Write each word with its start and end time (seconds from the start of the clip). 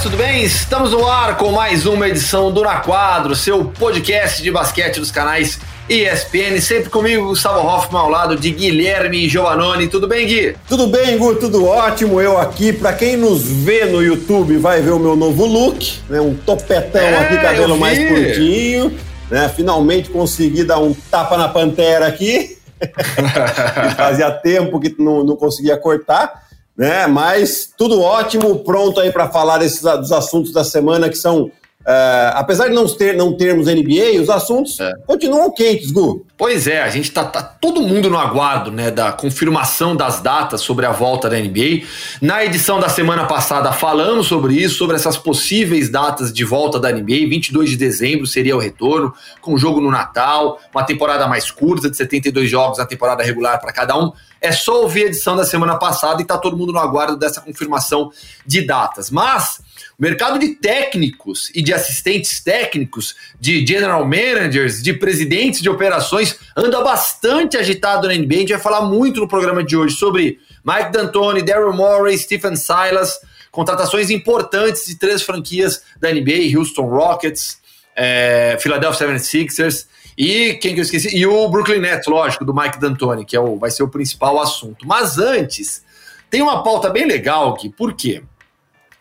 esportes, 0.00 0.02
tudo 0.02 0.16
bem? 0.16 0.42
Estamos 0.42 0.92
no 0.92 1.06
ar 1.06 1.36
com 1.36 1.52
mais 1.52 1.86
uma 1.86 2.08
edição 2.08 2.50
do 2.50 2.62
Na 2.62 2.80
Quadro, 2.80 3.36
seu 3.36 3.64
podcast 3.64 4.42
de 4.42 4.50
basquete 4.50 4.98
dos 4.98 5.10
canais 5.10 5.58
ESPN, 5.88 6.60
sempre 6.60 6.90
comigo, 6.90 7.26
Gustavo 7.26 7.66
Hoffman, 7.66 8.00
ao 8.00 8.08
lado 8.08 8.36
de 8.36 8.50
Guilherme 8.50 9.28
Giovannoni. 9.28 9.88
Tudo 9.88 10.08
bem, 10.08 10.26
Gui? 10.26 10.56
Tudo 10.68 10.86
bem, 10.86 11.18
Gu, 11.18 11.36
tudo 11.36 11.66
ótimo. 11.66 12.20
Eu 12.20 12.38
aqui, 12.38 12.72
para 12.72 12.92
quem 12.92 13.16
nos 13.16 13.42
vê 13.42 13.84
no 13.84 14.02
YouTube, 14.02 14.56
vai 14.56 14.80
ver 14.80 14.90
o 14.90 14.98
meu 14.98 15.16
novo 15.16 15.44
look, 15.46 16.00
né? 16.08 16.20
Um 16.20 16.34
topetão 16.34 17.00
é, 17.00 17.18
aqui, 17.18 17.36
cabelo 17.38 17.76
mais 17.76 17.98
curtinho. 17.98 18.96
Né? 19.30 19.48
Finalmente 19.54 20.10
consegui 20.10 20.64
dar 20.64 20.78
um 20.78 20.94
tapa 21.10 21.36
na 21.36 21.48
pantera 21.48 22.06
aqui. 22.06 22.56
Fazia 23.96 24.30
tempo 24.30 24.80
que 24.80 24.94
não, 24.98 25.24
não 25.24 25.36
conseguia 25.36 25.76
cortar 25.76 26.49
né? 26.80 27.06
Mas 27.06 27.68
tudo 27.76 28.00
ótimo, 28.00 28.60
pronto 28.60 29.00
aí 29.00 29.12
para 29.12 29.28
falar 29.28 29.58
desses 29.58 29.82
dos 29.82 30.10
assuntos 30.10 30.50
da 30.50 30.64
semana 30.64 31.10
que 31.10 31.14
são 31.14 31.52
Uh, 31.80 32.36
apesar 32.36 32.68
de 32.68 32.74
não, 32.74 32.86
ter, 32.86 33.16
não 33.16 33.34
termos 33.34 33.66
NBA, 33.66 34.20
os 34.20 34.28
assuntos 34.28 34.78
é. 34.78 34.92
continuam 35.06 35.50
quentes, 35.50 35.90
Gu. 35.90 36.26
Pois 36.36 36.66
é, 36.66 36.82
a 36.82 36.90
gente 36.90 37.10
tá, 37.10 37.24
tá, 37.24 37.42
todo 37.42 37.80
mundo 37.80 38.10
no 38.10 38.18
aguardo 38.18 38.70
né, 38.70 38.90
da 38.90 39.12
confirmação 39.12 39.96
das 39.96 40.20
datas 40.20 40.60
sobre 40.60 40.84
a 40.84 40.92
volta 40.92 41.28
da 41.30 41.38
NBA. 41.38 41.86
Na 42.20 42.44
edição 42.44 42.78
da 42.78 42.90
semana 42.90 43.24
passada 43.24 43.72
falamos 43.72 44.26
sobre 44.26 44.54
isso, 44.54 44.76
sobre 44.76 44.94
essas 44.96 45.16
possíveis 45.16 45.88
datas 45.88 46.30
de 46.30 46.44
volta 46.44 46.78
da 46.78 46.92
NBA. 46.92 47.26
22 47.30 47.70
de 47.70 47.76
dezembro 47.78 48.26
seria 48.26 48.54
o 48.54 48.60
retorno, 48.60 49.14
com 49.40 49.56
jogo 49.56 49.80
no 49.80 49.90
Natal, 49.90 50.60
uma 50.74 50.84
temporada 50.84 51.26
mais 51.26 51.50
curta, 51.50 51.88
de 51.88 51.96
72 51.96 52.50
jogos 52.50 52.76
na 52.76 52.84
temporada 52.84 53.22
regular 53.22 53.58
para 53.58 53.72
cada 53.72 53.98
um. 53.98 54.12
É 54.38 54.52
só 54.52 54.82
ouvir 54.82 55.04
a 55.04 55.06
edição 55.06 55.34
da 55.34 55.44
semana 55.44 55.76
passada 55.76 56.20
e 56.20 56.26
tá 56.26 56.36
todo 56.36 56.56
mundo 56.56 56.72
no 56.72 56.78
aguardo 56.78 57.16
dessa 57.16 57.40
confirmação 57.40 58.10
de 58.46 58.60
datas. 58.66 59.10
Mas 59.10 59.60
o 60.00 60.02
mercado 60.02 60.38
de 60.38 60.54
técnicos 60.54 61.52
e 61.54 61.62
de 61.62 61.74
assistentes 61.74 62.42
técnicos, 62.42 63.14
de 63.38 63.66
general 63.66 64.02
managers, 64.04 64.82
de 64.82 64.94
presidentes 64.94 65.60
de 65.60 65.68
operações, 65.68 66.38
anda 66.56 66.80
bastante 66.80 67.58
agitado 67.58 68.08
na 68.08 68.14
NBA. 68.14 68.34
A 68.34 68.38
gente 68.38 68.52
vai 68.52 68.60
falar 68.60 68.80
muito 68.80 69.20
no 69.20 69.28
programa 69.28 69.62
de 69.62 69.76
hoje 69.76 69.94
sobre 69.94 70.40
Mike 70.64 70.90
D'Antoni, 70.90 71.42
Daryl 71.42 71.74
Morey, 71.74 72.16
Stephen 72.16 72.56
Silas, 72.56 73.20
contratações 73.50 74.08
importantes 74.08 74.86
de 74.86 74.96
três 74.96 75.22
franquias 75.22 75.82
da 76.00 76.10
NBA, 76.10 76.56
Houston 76.56 76.86
Rockets, 76.88 77.58
é, 77.94 78.56
Philadelphia 78.58 79.06
76ers 79.06 79.86
e 80.16 80.54
quem 80.54 80.74
que 80.74 80.80
eu 80.80 80.84
esqueci? 80.84 81.14
E 81.16 81.26
o 81.26 81.48
Brooklyn 81.48 81.80
Nets, 81.80 82.06
lógico, 82.06 82.44
do 82.44 82.54
Mike 82.54 82.78
D'Antoni, 82.78 83.24
que 83.24 83.36
é 83.36 83.40
o, 83.40 83.56
vai 83.56 83.70
ser 83.70 83.82
o 83.82 83.88
principal 83.88 84.40
assunto. 84.40 84.86
Mas 84.86 85.18
antes, 85.18 85.82
tem 86.30 86.42
uma 86.42 86.62
pauta 86.62 86.88
bem 86.88 87.06
legal 87.06 87.54
aqui. 87.54 87.68
Por 87.68 87.92
quê? 87.92 88.22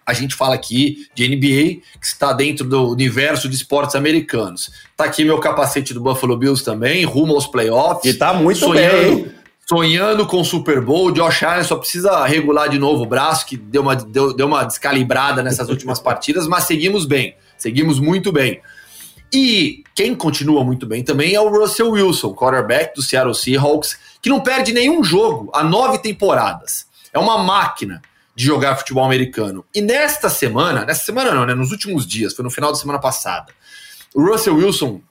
A 0.10 0.14
gente 0.14 0.36
fala 0.36 0.56
aqui 0.56 1.08
de 1.14 1.28
NBA, 1.28 1.82
que 2.00 2.06
está 2.06 2.34
dentro 2.34 2.68
do 2.68 2.90
universo 2.90 3.48
de 3.48 3.56
esportes 3.56 3.96
americanos. 3.96 4.72
Tá 4.98 5.06
aqui 5.06 5.24
meu 5.24 5.38
capacete 5.40 5.94
do 5.94 6.02
Buffalo 6.02 6.36
Bills 6.36 6.64
também, 6.64 7.06
rumo 7.06 7.36
aos 7.36 7.46
playoffs. 7.46 8.12
E 8.12 8.18
tá 8.18 8.34
muito 8.34 8.60
sonhando, 8.60 9.16
bem. 9.16 9.32
Sonhando 9.68 10.26
com 10.26 10.42
o 10.42 10.46
Super 10.46 10.82
Bowl, 10.82 11.08
o 11.08 11.12
Josh 11.12 11.44
Allen 11.44 11.64
só 11.64 11.76
precisa 11.76 12.26
regular 12.26 12.70
de 12.70 12.80
novo 12.80 13.04
o 13.04 13.06
braço, 13.06 13.46
que 13.46 13.56
deu 13.56 13.84
uma, 13.84 13.96
deu, 13.96 14.34
deu 14.34 14.48
uma 14.48 14.64
descalibrada 14.64 15.44
nessas 15.44 15.70
últimas 15.70 16.00
partidas, 16.00 16.48
mas 16.48 16.64
seguimos 16.64 17.06
bem, 17.06 17.36
seguimos 17.56 18.00
muito 18.00 18.32
bem. 18.32 18.60
E 19.32 19.84
quem 19.94 20.16
continua 20.16 20.64
muito 20.64 20.88
bem 20.88 21.04
também 21.04 21.36
é 21.36 21.40
o 21.40 21.50
Russell 21.50 21.92
Wilson, 21.92 22.34
quarterback 22.34 22.96
do 22.96 23.04
Seattle 23.04 23.36
Seahawks, 23.36 23.96
que 24.20 24.30
não 24.30 24.40
perde 24.40 24.74
nenhum 24.74 25.04
jogo 25.04 25.52
há 25.54 25.64
nove 25.64 26.00
temporadas. 26.00 26.88
É 27.14 27.20
uma 27.20 27.38
máquina 27.38 28.02
de 28.40 28.46
jogar 28.46 28.78
futebol 28.78 29.04
americano. 29.04 29.66
E 29.76 29.82
nesta 29.82 30.30
semana, 30.30 30.86
nessa 30.86 31.04
semana 31.04 31.34
não, 31.34 31.46
né? 31.46 31.54
Nos 31.54 31.72
últimos 31.72 32.08
dias, 32.08 32.34
foi 32.34 32.42
no 32.42 32.50
final 32.50 32.72
da 32.72 32.78
semana 32.78 32.98
passada, 32.98 33.52
o 34.16 34.24
Russell 34.24 34.56
Wilson 34.56 35.02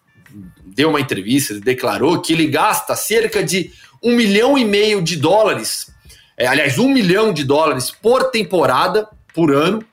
deu 0.65 0.89
uma 0.89 0.99
entrevista, 0.99 1.53
ele 1.53 1.61
declarou 1.61 2.23
que 2.23 2.33
ele 2.33 2.47
gasta 2.47 2.97
cerca 2.97 3.45
de 3.45 3.71
um 4.03 4.17
milhão 4.17 4.57
e 4.57 4.65
meio 4.65 5.03
de 5.03 5.15
dólares, 5.15 5.93
é, 6.39 6.47
aliás, 6.47 6.79
um 6.79 6.89
milhão 6.89 7.31
de 7.31 7.45
dólares 7.45 7.91
por 7.91 8.31
temporada, 8.31 9.07
por 9.35 9.53
ano, 9.53 9.85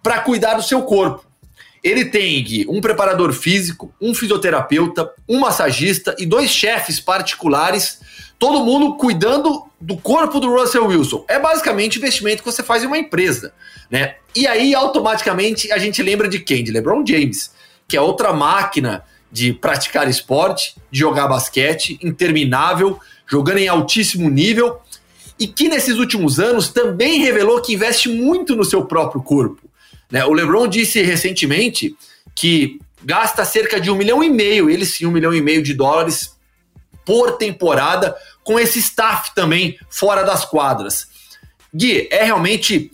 para 0.00 0.20
cuidar 0.20 0.54
do 0.54 0.62
seu 0.62 0.82
corpo. 0.82 1.26
Ele 1.86 2.04
tem 2.04 2.66
um 2.68 2.80
preparador 2.80 3.32
físico, 3.32 3.94
um 4.00 4.12
fisioterapeuta, 4.12 5.08
um 5.28 5.38
massagista 5.38 6.16
e 6.18 6.26
dois 6.26 6.50
chefes 6.50 6.98
particulares 6.98 8.00
todo 8.40 8.64
mundo 8.64 8.96
cuidando 8.96 9.64
do 9.80 9.96
corpo 9.96 10.40
do 10.40 10.52
Russell 10.52 10.86
Wilson. 10.86 11.24
É 11.28 11.38
basicamente 11.38 11.98
investimento 11.98 12.42
que 12.42 12.50
você 12.50 12.60
faz 12.64 12.82
em 12.82 12.88
uma 12.88 12.98
empresa, 12.98 13.52
né? 13.88 14.16
E 14.34 14.48
aí 14.48 14.74
automaticamente 14.74 15.70
a 15.70 15.78
gente 15.78 16.02
lembra 16.02 16.28
de 16.28 16.40
quem? 16.40 16.64
De 16.64 16.72
LeBron 16.72 17.06
James, 17.06 17.52
que 17.86 17.96
é 17.96 18.00
outra 18.00 18.32
máquina 18.32 19.04
de 19.30 19.52
praticar 19.52 20.10
esporte, 20.10 20.74
de 20.90 20.98
jogar 20.98 21.28
basquete, 21.28 22.00
interminável, 22.02 22.98
jogando 23.28 23.58
em 23.58 23.68
altíssimo 23.68 24.28
nível 24.28 24.80
e 25.38 25.46
que 25.46 25.68
nesses 25.68 25.98
últimos 25.98 26.40
anos 26.40 26.68
também 26.68 27.20
revelou 27.20 27.62
que 27.62 27.74
investe 27.74 28.08
muito 28.08 28.56
no 28.56 28.64
seu 28.64 28.84
próprio 28.84 29.22
corpo. 29.22 29.65
Né? 30.10 30.24
O 30.24 30.32
LeBron 30.32 30.68
disse 30.68 31.02
recentemente 31.02 31.96
que 32.34 32.80
gasta 33.02 33.44
cerca 33.44 33.80
de 33.80 33.90
um 33.90 33.96
milhão 33.96 34.22
e 34.22 34.28
meio, 34.28 34.68
ele 34.68 34.84
sim, 34.84 35.06
um 35.06 35.10
milhão 35.10 35.34
e 35.34 35.40
meio 35.40 35.62
de 35.62 35.74
dólares 35.74 36.36
por 37.04 37.36
temporada, 37.36 38.16
com 38.42 38.58
esse 38.58 38.80
staff 38.80 39.34
também 39.34 39.78
fora 39.88 40.24
das 40.24 40.44
quadras. 40.44 41.06
Gui, 41.72 42.08
é 42.10 42.24
realmente 42.24 42.90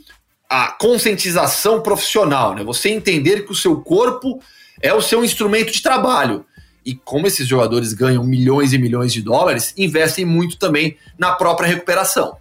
a 0.49 0.71
conscientização 0.73 1.81
profissional, 1.81 2.55
né? 2.55 2.63
Você 2.63 2.91
entender 2.91 3.47
que 3.47 3.53
o 3.53 3.55
seu 3.55 3.81
corpo 3.81 4.39
é 4.83 4.93
o 4.93 5.01
seu 5.01 5.25
instrumento 5.25 5.73
de 5.73 5.83
trabalho. 5.83 6.45
E 6.85 6.95
como 6.95 7.27
esses 7.27 7.47
jogadores 7.47 7.93
ganham 7.93 8.25
milhões 8.25 8.73
e 8.73 8.79
milhões 8.79 9.13
de 9.13 9.23
dólares, 9.23 9.73
investem 9.79 10.27
muito 10.27 10.59
também 10.59 10.97
na 11.17 11.33
própria 11.33 11.69
recuperação. 11.69 12.37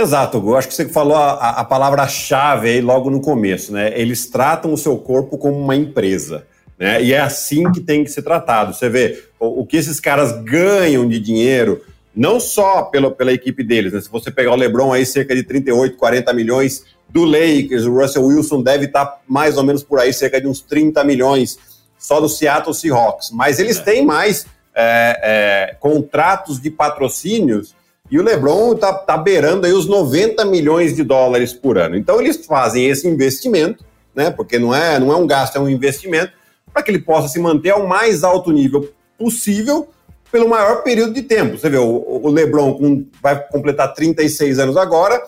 Exato, 0.00 0.38
eu 0.38 0.56
acho 0.56 0.68
que 0.68 0.74
você 0.74 0.88
falou 0.88 1.16
a, 1.16 1.50
a 1.50 1.64
palavra-chave 1.64 2.70
aí 2.70 2.80
logo 2.80 3.10
no 3.10 3.20
começo, 3.20 3.70
né? 3.70 3.92
Eles 3.94 4.26
tratam 4.26 4.72
o 4.72 4.78
seu 4.78 4.96
corpo 4.96 5.36
como 5.36 5.58
uma 5.58 5.76
empresa. 5.76 6.46
Né? 6.78 7.02
E 7.02 7.12
é 7.12 7.20
assim 7.20 7.70
que 7.70 7.80
tem 7.80 8.02
que 8.02 8.10
ser 8.10 8.22
tratado. 8.22 8.72
Você 8.72 8.88
vê 8.88 9.22
o, 9.38 9.60
o 9.60 9.66
que 9.66 9.76
esses 9.76 10.00
caras 10.00 10.32
ganham 10.42 11.06
de 11.06 11.20
dinheiro, 11.20 11.84
não 12.16 12.40
só 12.40 12.84
pela, 12.84 13.10
pela 13.10 13.30
equipe 13.30 13.62
deles. 13.62 13.92
Né? 13.92 14.00
Se 14.00 14.08
você 14.08 14.30
pegar 14.30 14.52
o 14.52 14.56
LeBron 14.56 14.90
aí, 14.90 15.04
cerca 15.04 15.34
de 15.34 15.42
38, 15.42 15.98
40 15.98 16.32
milhões 16.32 16.84
do 17.10 17.24
Lakers, 17.24 17.84
o 17.84 17.92
Russell 17.92 18.24
Wilson 18.24 18.62
deve 18.62 18.86
estar 18.86 19.20
mais 19.28 19.58
ou 19.58 19.64
menos 19.64 19.82
por 19.82 19.98
aí, 19.98 20.14
cerca 20.14 20.40
de 20.40 20.46
uns 20.46 20.62
30 20.62 21.04
milhões 21.04 21.58
só 21.98 22.18
do 22.18 22.28
Seattle 22.28 22.74
Seahawks. 22.74 23.30
Mas 23.30 23.58
eles 23.58 23.78
é. 23.78 23.82
têm 23.82 24.06
mais 24.06 24.46
é, 24.74 25.20
é, 25.22 25.76
contratos 25.78 26.58
de 26.58 26.70
patrocínios 26.70 27.74
e 28.10 28.18
o 28.18 28.22
LeBron 28.22 28.72
está 28.72 28.92
tá 28.92 29.16
beirando 29.16 29.66
aí 29.66 29.72
os 29.72 29.86
90 29.86 30.44
milhões 30.44 30.96
de 30.96 31.04
dólares 31.04 31.52
por 31.52 31.78
ano. 31.78 31.96
Então 31.96 32.20
eles 32.20 32.44
fazem 32.44 32.86
esse 32.86 33.06
investimento, 33.06 33.84
né? 34.14 34.30
Porque 34.30 34.58
não 34.58 34.74
é, 34.74 34.98
não 34.98 35.12
é 35.12 35.16
um 35.16 35.26
gasto, 35.26 35.56
é 35.56 35.60
um 35.60 35.68
investimento 35.68 36.32
para 36.72 36.82
que 36.82 36.90
ele 36.90 37.00
possa 37.00 37.28
se 37.28 37.38
manter 37.38 37.70
ao 37.70 37.86
mais 37.86 38.24
alto 38.24 38.50
nível 38.50 38.92
possível 39.18 39.88
pelo 40.30 40.48
maior 40.48 40.82
período 40.82 41.12
de 41.12 41.22
tempo. 41.22 41.58
Você 41.58 41.68
vê, 41.68 41.78
o, 41.78 42.20
o 42.22 42.28
LeBron 42.28 42.74
com, 42.74 43.06
vai 43.22 43.40
completar 43.48 43.92
36 43.92 44.58
anos 44.58 44.76
agora, 44.76 45.22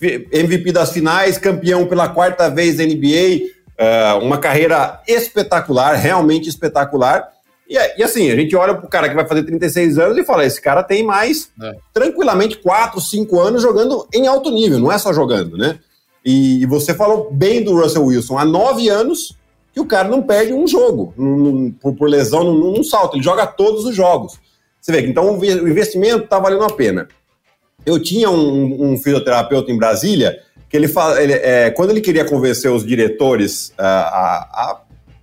MVP 0.00 0.72
das 0.72 0.92
finais, 0.92 1.38
campeão 1.38 1.86
pela 1.86 2.08
quarta 2.08 2.48
vez 2.48 2.76
da 2.76 2.84
NBA, 2.84 3.44
uh, 3.44 3.82
é, 3.82 4.12
uma 4.14 4.38
carreira 4.38 5.00
espetacular, 5.06 5.94
realmente 5.94 6.48
espetacular. 6.48 7.28
E, 7.68 7.76
e, 7.98 8.02
assim, 8.02 8.30
a 8.30 8.36
gente 8.36 8.56
olha 8.56 8.74
para 8.74 8.86
o 8.86 8.88
cara 8.88 9.08
que 9.08 9.14
vai 9.14 9.28
fazer 9.28 9.42
36 9.42 9.98
anos 9.98 10.16
e 10.16 10.24
fala: 10.24 10.44
esse 10.44 10.60
cara 10.60 10.82
tem 10.82 11.04
mais 11.04 11.50
é. 11.62 11.74
tranquilamente 11.92 12.56
4, 12.56 12.98
5 13.00 13.38
anos 13.38 13.60
jogando 13.60 14.08
em 14.12 14.26
alto 14.26 14.50
nível, 14.50 14.78
não 14.78 14.90
é 14.90 14.96
só 14.96 15.12
jogando, 15.12 15.58
né? 15.58 15.78
E, 16.24 16.62
e 16.62 16.66
você 16.66 16.94
falou 16.94 17.30
bem 17.30 17.62
do 17.62 17.78
Russell 17.78 18.06
Wilson, 18.06 18.38
há 18.38 18.44
9 18.44 18.88
anos 18.88 19.36
que 19.72 19.80
o 19.80 19.86
cara 19.86 20.08
não 20.08 20.22
perde 20.22 20.52
um 20.52 20.66
jogo 20.66 21.14
por, 21.80 21.94
por, 21.94 22.08
lesão, 22.08 22.42
num, 22.42 22.72
num 22.72 22.82
salto, 22.82 23.16
ele 23.16 23.22
joga 23.22 23.46
todos 23.46 23.84
os 23.84 23.94
jogos. 23.94 24.38
Você 24.80 24.90
vê 24.90 25.02
que 25.02 25.08
então 25.08 25.38
o 25.38 25.44
investimento 25.44 26.24
está 26.24 26.38
valendo 26.38 26.64
a 26.64 26.72
pena. 26.72 27.06
Eu 27.84 28.02
tinha 28.02 28.30
um, 28.30 28.92
um, 28.92 28.96
fisioterapeuta 28.96 29.70
em 29.70 29.76
Brasília 29.76 30.40
que 30.68 30.76
ele, 30.76 30.88
fala, 30.88 31.22
ele 31.22 31.32
é, 31.32 31.70
quando 31.70 31.90
ele 31.90 32.00
queria 32.00 32.24
convencer 32.24 32.70
os 32.70 32.84
diretores 32.84 33.72
a, 33.78 33.86
a, 33.86 34.36
a 34.52 34.80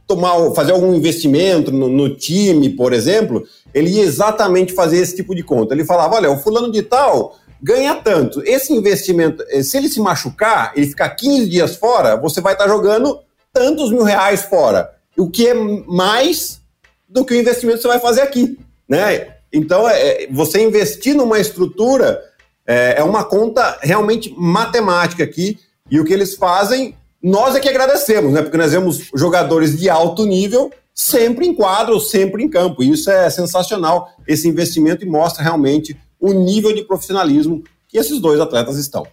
tomar, 0.07 0.52
fazer 0.54 0.72
algum 0.72 0.94
investimento 0.94 1.72
no, 1.72 1.88
no, 1.88 2.16
time, 2.16 2.69
por 2.69 2.94
exemplo, 2.94 3.44
ele 3.74 3.90
ia 3.90 4.04
exatamente 4.04 4.74
fazer 4.74 4.98
esse 4.98 5.16
tipo 5.16 5.36
de 5.36 5.44
conta. 5.44 5.74
Ele 5.74 5.86
falava: 5.86 6.16
olha, 6.16 6.31
o 6.31 6.38
fulano 6.38 6.72
de 6.72 6.81
tal 6.81 7.36
ganha 7.62 7.96
tanto. 7.96 8.42
Esse 8.46 8.74
investimento, 8.74 9.44
eh, 9.50 9.63
se 9.63 9.78
ele 9.78 9.90
se 9.90 10.00
machucar, 10.00 10.74
ele 10.75 10.88
ficar 10.88 11.10
15 11.10 11.50
dias 11.50 11.75
fora, 11.75 12.16
você 12.16 12.40
vai 12.42 12.54
estar 12.54 12.68
jogando 12.68 13.19
tantos 13.52 13.92
mil 13.92 14.04
reais 14.04 14.44
fora, 14.44 14.92
o 15.18 15.30
que 15.30 15.48
é 15.48 15.54
mais 15.54 16.62
do 17.07 17.24
que 17.24 17.34
o 17.34 17.40
investimento 17.40 17.78
que 17.78 17.84
você 17.84 17.88
vai 17.88 18.00
fazer 18.00 18.22
aqui, 18.22 18.60
né? 18.88 19.36
Então, 19.52 19.88
é, 19.88 20.24
é, 20.24 20.28
você 20.30 20.62
investir 20.62 21.16
numa 21.16 21.40
estrutura 21.40 22.22
é, 22.68 22.96
é 22.98 23.04
uma 23.04 23.24
conta 23.24 23.80
realmente 23.81 24.34
matemática 24.38 25.24
aqui, 25.24 25.57
e 25.90 26.00
o 26.00 26.04
que 26.04 26.13
eles 26.13 26.36
fazem 26.36 26.96
nós 27.25 27.56
é 27.56 27.60
que 27.60 27.68
agradecemos, 27.68 28.33
né? 28.33 28.44
Porque 28.44 28.56
nós 28.56 28.72
vemos 28.72 29.10
jogadores 29.16 29.80
de 29.80 29.89
alto 29.89 30.27
nível 30.27 30.72
sempre 30.94 31.48
em 31.48 31.56
quadro, 31.56 32.00
sempre 32.00 32.44
em 32.44 32.48
campo. 32.48 32.83
E 32.83 32.92
isso 32.92 33.10
é 33.10 33.27
sensacional, 33.31 34.12
esse 34.27 34.48
investimento, 34.48 35.04
e 35.04 35.10
mostra 35.10 35.42
realmente 35.42 35.98
o 36.19 36.31
nível 36.31 36.72
de 36.72 36.83
profissionalismo 36.83 37.63
que 37.88 37.98
esses 37.98 38.19
dois 38.19 38.39
atletas 38.39 38.77
estão. 38.77 39.07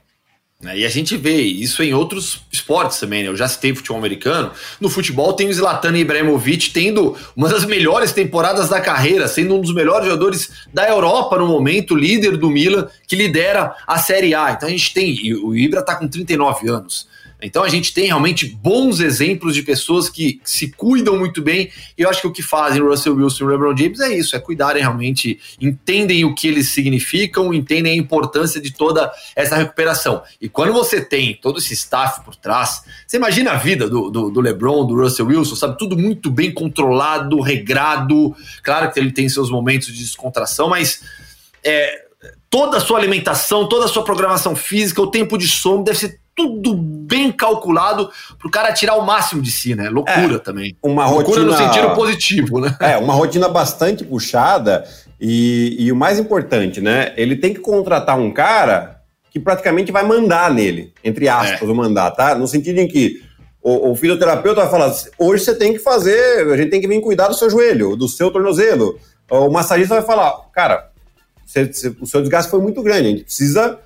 É, 0.62 0.78
e 0.78 0.84
a 0.84 0.90
gente 0.90 1.16
vê 1.16 1.40
isso 1.40 1.82
em 1.82 1.94
outros 1.94 2.42
esportes 2.52 3.00
também, 3.00 3.22
né? 3.22 3.30
Eu 3.30 3.36
já 3.36 3.48
citei 3.48 3.74
futebol 3.74 3.96
americano. 3.96 4.52
No 4.78 4.90
futebol 4.90 5.32
tem 5.32 5.48
o 5.48 5.54
Zlatan 5.54 5.96
Ibrahimovic 5.96 6.70
tendo 6.70 7.16
uma 7.34 7.48
das 7.48 7.64
melhores 7.64 8.12
temporadas 8.12 8.68
da 8.68 8.80
carreira, 8.80 9.26
sendo 9.26 9.56
um 9.56 9.60
dos 9.62 9.74
melhores 9.74 10.04
jogadores 10.04 10.50
da 10.72 10.86
Europa 10.86 11.38
no 11.38 11.48
momento, 11.48 11.96
líder 11.96 12.36
do 12.36 12.50
Milan, 12.50 12.88
que 13.08 13.16
lidera 13.16 13.74
a 13.86 13.98
Série 13.98 14.34
A. 14.34 14.52
Então 14.52 14.68
a 14.68 14.70
gente 14.72 14.92
tem, 14.92 15.34
o 15.34 15.56
Ibra 15.56 15.82
tá 15.82 15.96
com 15.96 16.06
39 16.06 16.68
anos. 16.68 17.10
Então 17.42 17.62
a 17.62 17.68
gente 17.68 17.92
tem 17.92 18.06
realmente 18.06 18.46
bons 18.46 19.00
exemplos 19.00 19.54
de 19.54 19.62
pessoas 19.62 20.08
que 20.08 20.40
se 20.44 20.70
cuidam 20.70 21.18
muito 21.18 21.42
bem. 21.42 21.70
E 21.98 22.02
eu 22.02 22.08
acho 22.08 22.20
que 22.20 22.26
o 22.26 22.32
que 22.32 22.42
fazem 22.42 22.80
o 22.80 22.88
Russell 22.88 23.16
Wilson 23.16 23.44
e 23.44 23.46
o 23.46 23.50
LeBron 23.50 23.76
James 23.76 24.00
é 24.00 24.16
isso: 24.16 24.36
é 24.36 24.38
cuidarem 24.38 24.82
realmente, 24.82 25.38
entendem 25.60 26.24
o 26.24 26.34
que 26.34 26.46
eles 26.46 26.68
significam, 26.68 27.52
entendem 27.52 27.92
a 27.92 27.96
importância 27.96 28.60
de 28.60 28.72
toda 28.72 29.12
essa 29.34 29.56
recuperação. 29.56 30.22
E 30.40 30.48
quando 30.48 30.72
você 30.72 31.00
tem 31.00 31.38
todo 31.40 31.58
esse 31.58 31.74
staff 31.74 32.24
por 32.24 32.36
trás, 32.36 32.84
você 33.06 33.16
imagina 33.16 33.52
a 33.52 33.56
vida 33.56 33.88
do, 33.88 34.10
do, 34.10 34.30
do 34.30 34.40
LeBron, 34.40 34.86
do 34.86 34.94
Russell 34.94 35.26
Wilson, 35.26 35.56
sabe? 35.56 35.78
Tudo 35.78 35.96
muito 35.96 36.30
bem 36.30 36.52
controlado, 36.52 37.40
regrado. 37.40 38.34
Claro 38.62 38.92
que 38.92 39.00
ele 39.00 39.12
tem 39.12 39.28
seus 39.28 39.50
momentos 39.50 39.88
de 39.88 39.98
descontração, 39.98 40.68
mas. 40.68 41.02
É, 41.64 42.02
toda 42.50 42.76
a 42.76 42.80
sua 42.80 42.98
alimentação, 42.98 43.66
toda 43.66 43.86
a 43.86 43.88
sua 43.88 44.04
programação 44.04 44.54
física, 44.54 45.00
o 45.00 45.06
tempo 45.06 45.38
de 45.38 45.48
sono 45.48 45.82
deve 45.82 45.98
ser 45.98 46.20
tudo 46.34 46.76
bem 47.12 47.30
calculado 47.30 48.10
para 48.38 48.48
o 48.48 48.50
cara 48.50 48.72
tirar 48.72 48.96
o 48.96 49.04
máximo 49.04 49.42
de 49.42 49.50
si, 49.50 49.74
né? 49.74 49.90
Loucura 49.90 50.36
é, 50.36 50.38
também. 50.38 50.76
Uma 50.82 51.06
Loucura 51.06 51.42
rotina, 51.42 51.44
no 51.44 51.56
sentido 51.56 51.94
positivo, 51.94 52.58
né? 52.58 52.74
É, 52.80 52.96
uma 52.96 53.12
rotina 53.12 53.48
bastante 53.48 54.02
puxada 54.02 54.82
e, 55.20 55.76
e 55.78 55.92
o 55.92 55.96
mais 55.96 56.18
importante, 56.18 56.80
né? 56.80 57.12
Ele 57.16 57.36
tem 57.36 57.52
que 57.52 57.60
contratar 57.60 58.18
um 58.18 58.32
cara 58.32 59.02
que 59.30 59.38
praticamente 59.38 59.92
vai 59.92 60.06
mandar 60.06 60.50
nele, 60.50 60.92
entre 61.04 61.28
aspas, 61.28 61.68
é. 61.68 61.72
o 61.72 61.74
mandar, 61.74 62.10
tá? 62.12 62.34
No 62.34 62.46
sentido 62.46 62.78
em 62.78 62.88
que 62.88 63.22
o, 63.62 63.90
o 63.90 63.94
fisioterapeuta 63.94 64.62
vai 64.62 64.70
falar: 64.70 64.94
hoje 65.18 65.44
você 65.44 65.54
tem 65.54 65.74
que 65.74 65.78
fazer, 65.78 66.50
a 66.50 66.56
gente 66.56 66.70
tem 66.70 66.80
que 66.80 66.88
vir 66.88 67.00
cuidar 67.02 67.28
do 67.28 67.34
seu 67.34 67.50
joelho, 67.50 67.94
do 67.94 68.08
seu 68.08 68.30
tornozelo. 68.30 68.98
O 69.30 69.50
massagista 69.50 69.96
vai 69.96 70.04
falar: 70.04 70.32
cara, 70.50 70.90
você, 71.44 71.66
você, 71.66 71.94
o 72.00 72.06
seu 72.06 72.22
desgaste 72.22 72.50
foi 72.50 72.60
muito 72.60 72.82
grande, 72.82 73.08
a 73.08 73.10
gente 73.10 73.24
precisa 73.24 73.78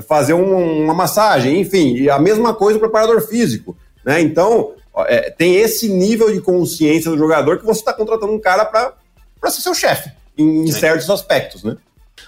fazer 0.00 0.32
um, 0.32 0.84
uma 0.84 0.94
massagem, 0.94 1.60
enfim, 1.60 1.94
e 1.96 2.08
a 2.08 2.18
mesma 2.18 2.54
coisa 2.54 2.78
o 2.78 2.80
preparador 2.80 3.20
físico, 3.20 3.76
né? 4.04 4.20
Então, 4.20 4.72
é, 5.06 5.30
tem 5.30 5.56
esse 5.56 5.88
nível 5.88 6.32
de 6.32 6.40
consciência 6.40 7.10
do 7.10 7.18
jogador 7.18 7.58
que 7.58 7.66
você 7.66 7.80
está 7.80 7.92
contratando 7.92 8.32
um 8.32 8.40
cara 8.40 8.64
para 8.64 9.50
ser 9.50 9.60
seu 9.60 9.74
chefe, 9.74 10.10
em, 10.36 10.64
em 10.64 10.72
certos 10.72 11.10
aspectos, 11.10 11.62
né? 11.62 11.76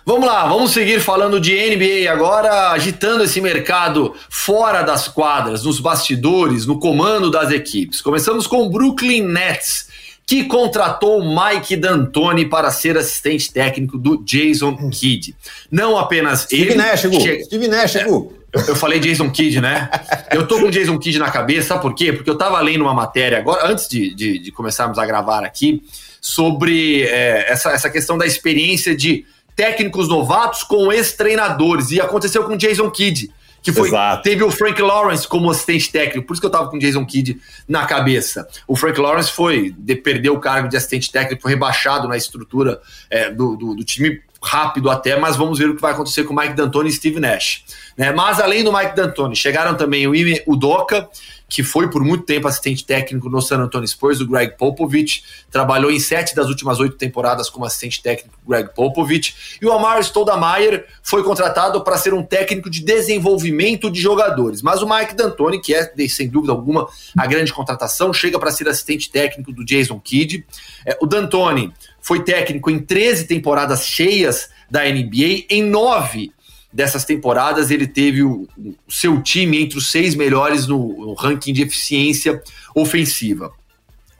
Vamos 0.07 0.27
lá, 0.27 0.47
vamos 0.47 0.73
seguir 0.73 1.01
falando 1.01 1.41
de 1.41 1.55
NBA 1.55 2.13
agora, 2.13 2.73
agitando 2.73 3.25
esse 3.25 3.41
mercado 3.41 4.15
fora 4.29 4.83
das 4.83 5.09
quadras, 5.09 5.65
nos 5.65 5.81
bastidores, 5.81 6.67
no 6.67 6.79
comando 6.79 7.31
das 7.31 7.51
equipes. 7.51 8.03
Começamos 8.03 8.47
com 8.47 8.67
o 8.67 8.71
Brooklyn 8.71 9.23
Nets, 9.23 9.89
que 10.27 10.45
contratou 10.45 11.23
Mike 11.23 11.77
D'Antoni 11.77 12.47
para 12.47 12.71
ser 12.71 12.97
assistente 12.97 13.53
técnico 13.53 13.99
do 13.99 14.23
Jason 14.25 14.75
Kidd. 14.91 15.35
Não 15.71 15.99
apenas 15.99 16.43
Steve 16.43 16.63
ele. 16.63 16.75
Nash, 16.77 17.03
che... 17.03 17.45
Steve 17.45 17.69
Nash, 17.69 17.97
Gu. 18.05 18.33
Eu, 18.53 18.61
eu 18.69 18.77
falei 18.77 19.01
Jason 19.01 19.31
Kidd, 19.31 19.61
né? 19.61 19.91
Eu 20.31 20.47
tô 20.47 20.61
com 20.61 20.71
Jason 20.71 20.99
Kidd 20.99 21.19
na 21.19 21.31
cabeça, 21.31 21.69
sabe 21.69 21.83
por 21.83 21.95
quê? 21.95 22.13
Porque 22.13 22.31
eu 22.31 22.39
tava 22.39 22.59
lendo 22.61 22.83
uma 22.83 22.95
matéria 22.95 23.39
agora, 23.39 23.67
antes 23.67 23.89
de, 23.89 24.15
de, 24.15 24.39
de 24.39 24.53
começarmos 24.53 24.99
a 24.99 25.05
gravar 25.05 25.45
aqui, 25.45 25.83
sobre 26.21 27.03
é, 27.03 27.51
essa, 27.51 27.73
essa 27.73 27.91
questão 27.91 28.17
da 28.17 28.25
experiência 28.25 28.97
de 28.97 29.27
técnicos 29.55 30.09
novatos 30.09 30.63
com 30.63 30.93
ex-treinadores. 30.93 31.91
E 31.91 32.01
aconteceu 32.01 32.45
com 32.45 32.57
Jason 32.57 32.91
Kidd 32.91 33.31
que 33.65 33.73
foi 33.73 33.89
Exato. 33.89 34.23
teve 34.23 34.45
o 34.45 34.51
Frank 34.51 34.81
Lawrence 34.81 35.27
como 35.27 35.51
assistente 35.51 35.91
técnico, 35.91 36.27
por 36.27 36.35
isso 36.35 36.41
que 36.41 36.47
eu 36.47 36.51
tava 36.51 36.69
com 36.69 36.77
o 36.77 36.79
Jason 36.79 37.05
Kidd 37.07 37.41
na 37.67 37.87
cabeça. 37.87 38.47
O 38.69 38.77
Frank 38.77 39.01
Lawrence 39.01 39.33
foi 39.33 39.75
de, 39.79 39.97
perdeu 39.97 40.35
o 40.35 40.39
cargo 40.39 40.69
de 40.69 40.77
assistente 40.77 41.11
técnico, 41.11 41.41
foi 41.41 41.53
rebaixado 41.53 42.07
na 42.07 42.15
estrutura 42.15 42.79
é, 43.09 43.31
do, 43.31 43.57
do, 43.57 43.75
do, 43.75 43.83
time 43.83 44.21
rápido 44.43 44.91
até, 44.91 45.19
mas 45.19 45.37
vamos 45.37 45.59
ver 45.59 45.71
o 45.71 45.75
que 45.75 45.81
vai 45.81 45.93
acontecer 45.93 46.25
com 46.25 46.35
o 46.35 46.37
Mike 46.37 46.53
D'Antoni 46.53 46.91
e 46.91 46.93
Steve 46.93 47.19
Nash. 47.19 47.65
Né? 47.97 48.13
Mas 48.13 48.39
além 48.39 48.63
do 48.63 48.71
Mike 48.71 48.95
D'Antoni, 48.95 49.35
chegaram 49.35 49.75
também 49.75 50.07
o 50.07 50.15
Ime 50.15 50.43
Udoka, 50.47 51.09
que 51.49 51.63
foi 51.63 51.89
por 51.89 52.03
muito 52.03 52.25
tempo 52.25 52.49
assistente 52.49 52.85
técnico 52.85 53.29
no 53.29 53.41
San 53.41 53.59
Antonio 53.59 53.87
Spurs, 53.87 54.21
o 54.21 54.27
Greg 54.27 54.57
Popovich, 54.57 55.23
trabalhou 55.51 55.91
em 55.91 56.01
sete 56.01 56.35
das 56.35 56.49
últimas 56.49 56.81
oito 56.81 56.97
temporadas 56.97 57.49
como 57.49 57.65
assistente 57.65 58.03
técnico 58.03 58.39
Greg 58.47 58.75
Popovich, 58.75 59.59
e 59.61 59.67
o 59.67 59.73
Amar 59.73 60.03
Stoudemire 60.03 60.85
foi 61.03 61.23
contratado 61.23 61.83
para 61.83 61.99
ser 61.99 62.15
um 62.15 62.23
técnico 62.23 62.69
de 62.71 62.83
desenvolvimento 62.83 63.91
de 63.91 64.01
jogadores. 64.01 64.63
Mas 64.63 64.83
o 64.83 64.89
Mike 64.89 65.15
D'Antoni, 65.15 65.61
que 65.61 65.75
é, 65.75 65.93
sem 66.09 66.29
dúvida 66.29 66.53
alguma, 66.53 66.89
a 67.17 67.27
grande 67.27 67.53
contratação, 67.53 68.13
chega 68.13 68.39
para 68.39 68.51
ser 68.51 68.69
assistente 68.69 69.11
técnico 69.11 69.53
do 69.53 69.65
Jason 69.65 70.01
Kidd. 70.01 70.45
É, 70.87 70.97
o 71.01 71.07
D'Antoni 71.07 71.73
foi 72.01 72.23
técnico 72.23 72.71
em 72.71 72.79
13 72.79 73.27
temporadas 73.27 73.85
cheias 73.87 74.49
da 74.71 74.83
NBA, 74.85 75.47
em 75.51 75.63
nove 75.63 76.33
dessas 76.75 77.05
temporadas 77.05 77.71
ele 77.71 77.87
teve 77.87 78.25
o, 78.25 78.49
o 78.59 78.93
seu 78.93 79.23
time 79.23 79.63
entre 79.63 79.79
os 79.79 79.93
seis 79.93 80.17
melhores 80.17 80.67
no, 80.67 81.07
no, 81.07 81.15
ranking 81.15 81.53
de 81.53 81.63
eficiência 81.63 82.43
ofensiva. 82.75 83.53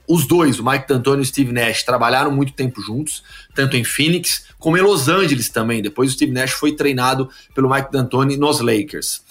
Os 0.07 0.25
dois, 0.25 0.57
o 0.57 0.65
Mike 0.65 0.87
D'Antoni 0.87 1.21
e 1.21 1.23
o 1.23 1.25
Steve 1.25 1.51
Nash, 1.51 1.83
trabalharam 1.83 2.31
muito 2.31 2.53
tempo 2.53 2.81
juntos, 2.81 3.23
tanto 3.53 3.75
em 3.75 3.83
Phoenix 3.83 4.45
como 4.57 4.77
em 4.77 4.81
Los 4.81 5.09
Angeles 5.09 5.49
também. 5.49 5.81
Depois 5.81 6.11
o 6.11 6.13
Steve 6.13 6.31
Nash 6.31 6.51
foi 6.51 6.71
treinado 6.71 7.29
pelo 7.53 7.69
Mike 7.69 7.91
D'Antoni 7.91 8.37
nos 8.37 8.61
Lakers. 8.61 9.21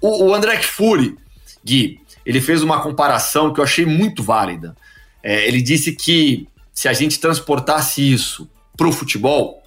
O, 0.00 0.24
o 0.24 0.34
André 0.34 0.60
Fury, 0.60 1.16
Gui, 1.64 2.00
ele 2.26 2.40
fez 2.40 2.62
uma 2.62 2.82
comparação 2.82 3.52
que 3.52 3.60
eu 3.60 3.64
achei 3.64 3.86
muito 3.86 4.24
válida. 4.24 4.74
É, 5.22 5.46
ele 5.46 5.62
disse 5.62 5.92
que 5.92 6.48
se 6.74 6.88
a 6.88 6.92
gente 6.92 7.20
transportasse 7.20 8.12
isso 8.12 8.50
para 8.76 8.88
o 8.88 8.92
futebol, 8.92 9.62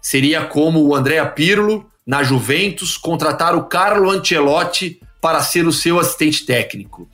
seria 0.00 0.44
como 0.44 0.86
o 0.86 0.94
André 0.94 1.24
Pirlo 1.30 1.90
na 2.10 2.24
Juventus, 2.24 2.96
contratar 2.96 3.54
o 3.54 3.66
Carlo 3.66 4.10
Ancelotti 4.10 5.00
para 5.20 5.40
ser 5.44 5.64
o 5.64 5.72
seu 5.72 5.96
assistente 5.96 6.44
técnico. 6.44 7.08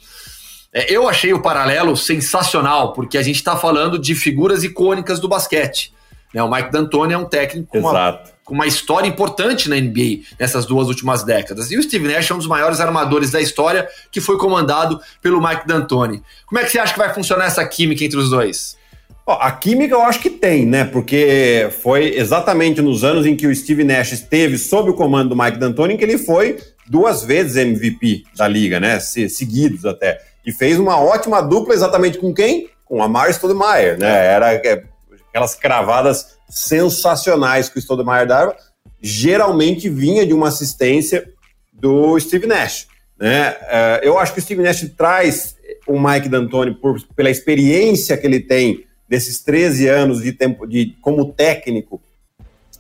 É, 0.73 0.91
eu 0.91 1.07
achei 1.07 1.35
o 1.35 1.43
paralelo 1.43 1.95
sensacional, 1.95 2.95
porque 2.95 3.19
a 3.19 3.23
gente 3.23 3.37
está 3.37 3.55
falando 3.59 3.99
de 3.99 4.15
figuras 4.15 4.65
icônicas 4.65 5.21
do 5.21 5.29
basquete. 5.29 5.93
Né? 6.33 6.43
O 6.43 6.51
Mike 6.51 6.73
D'Antoni 6.73 7.13
é 7.13 7.19
um 7.19 7.27
técnico 7.27 7.69
com 7.69 7.81
uma, 7.81 8.23
com 8.43 8.55
uma, 8.55 8.67
história 8.67 9.07
importante 9.07 9.69
na 9.69 9.77
NBA 9.77 10.21
nessas 10.41 10.65
duas 10.65 10.89
últimas 10.89 11.23
décadas. 11.23 11.71
E 11.71 11.77
o 11.77 11.83
Steve 11.83 12.11
Nash 12.11 12.31
é 12.31 12.35
um 12.35 12.39
dos 12.39 12.47
maiores 12.47 12.81
armadores 12.81 13.31
da 13.31 13.41
história, 13.43 13.87
que 14.11 14.23
foi 14.23 14.39
comandado 14.39 14.99
pelo 15.21 15.47
Mike 15.47 15.67
D'Antoni. 15.67 16.23
Como 16.47 16.59
é 16.59 16.65
que 16.65 16.71
você 16.71 16.79
acha 16.79 16.95
que 16.95 16.99
vai 16.99 17.13
funcionar 17.13 17.45
essa 17.45 17.67
química 17.67 18.03
entre 18.03 18.19
os 18.19 18.31
dois? 18.31 18.79
A 19.27 19.51
química 19.51 19.95
eu 19.95 20.03
acho 20.03 20.21
que 20.21 20.31
tem, 20.31 20.65
né? 20.65 20.85
Porque 20.85 21.69
foi 21.83 22.17
exatamente 22.17 22.81
nos 22.81 23.03
anos 23.03 23.27
em 23.27 23.35
que 23.35 23.47
o 23.47 23.55
Steve 23.55 23.83
Nash 23.83 24.13
esteve 24.13 24.57
sob 24.57 24.91
o 24.91 24.95
comando 24.95 25.31
do 25.31 25.37
Mike 25.37 25.59
D'Antoni 25.59 25.99
que 25.99 26.05
ele 26.05 26.17
foi 26.17 26.59
duas 26.89 27.25
vezes 27.25 27.57
MVP 27.57 28.23
da 28.37 28.47
liga, 28.47 28.79
né? 28.79 29.01
Se, 29.01 29.29
seguidos 29.29 29.85
até. 29.85 30.21
E 30.45 30.53
fez 30.53 30.79
uma 30.79 31.01
ótima 31.01 31.41
dupla 31.43 31.75
exatamente 31.75 32.19
com 32.19 32.33
quem? 32.33 32.69
Com 32.85 33.03
a 33.03 33.09
Mar 33.09 33.29
Stoudemire, 33.31 33.99
né? 33.99 34.27
Era 34.27 34.53
é, 34.53 34.85
aquelas 35.29 35.57
cravadas 35.57 36.37
sensacionais 36.49 37.69
que 37.69 37.79
o 37.79 37.83
Stoudemire 37.83 38.29
dava. 38.29 38.57
Geralmente 39.03 39.89
vinha 39.89 40.25
de 40.25 40.33
uma 40.33 40.49
assistência 40.49 41.29
do 41.73 42.19
Steve 42.21 42.47
Nash. 42.47 42.87
Né? 43.19 43.57
É, 43.63 44.01
eu 44.05 44.19
acho 44.19 44.33
que 44.33 44.39
o 44.39 44.43
Steve 44.43 44.63
Nash 44.63 44.87
traz 44.97 45.57
o 45.87 45.99
Mike 45.99 46.29
D'Antoni 46.29 46.75
por, 46.75 47.01
pela 47.17 47.31
experiência 47.31 48.17
que 48.17 48.27
ele 48.27 48.41
tem 48.41 48.86
desses 49.09 49.41
13 49.43 49.89
anos 49.89 50.23
de 50.23 50.33
tempo 50.33 50.67
de 50.67 50.97
como 51.01 51.33
técnico 51.33 52.01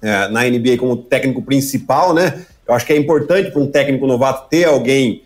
é, 0.02 0.28
na 0.28 0.44
NBA 0.44 0.76
como 0.78 0.96
técnico 0.96 1.42
principal, 1.42 2.12
né? 2.12 2.44
Eu 2.66 2.74
acho 2.74 2.84
que 2.84 2.92
é 2.92 2.96
importante 2.96 3.50
para 3.50 3.60
um 3.60 3.70
técnico 3.70 4.06
novato 4.06 4.48
ter 4.48 4.64
alguém 4.64 5.22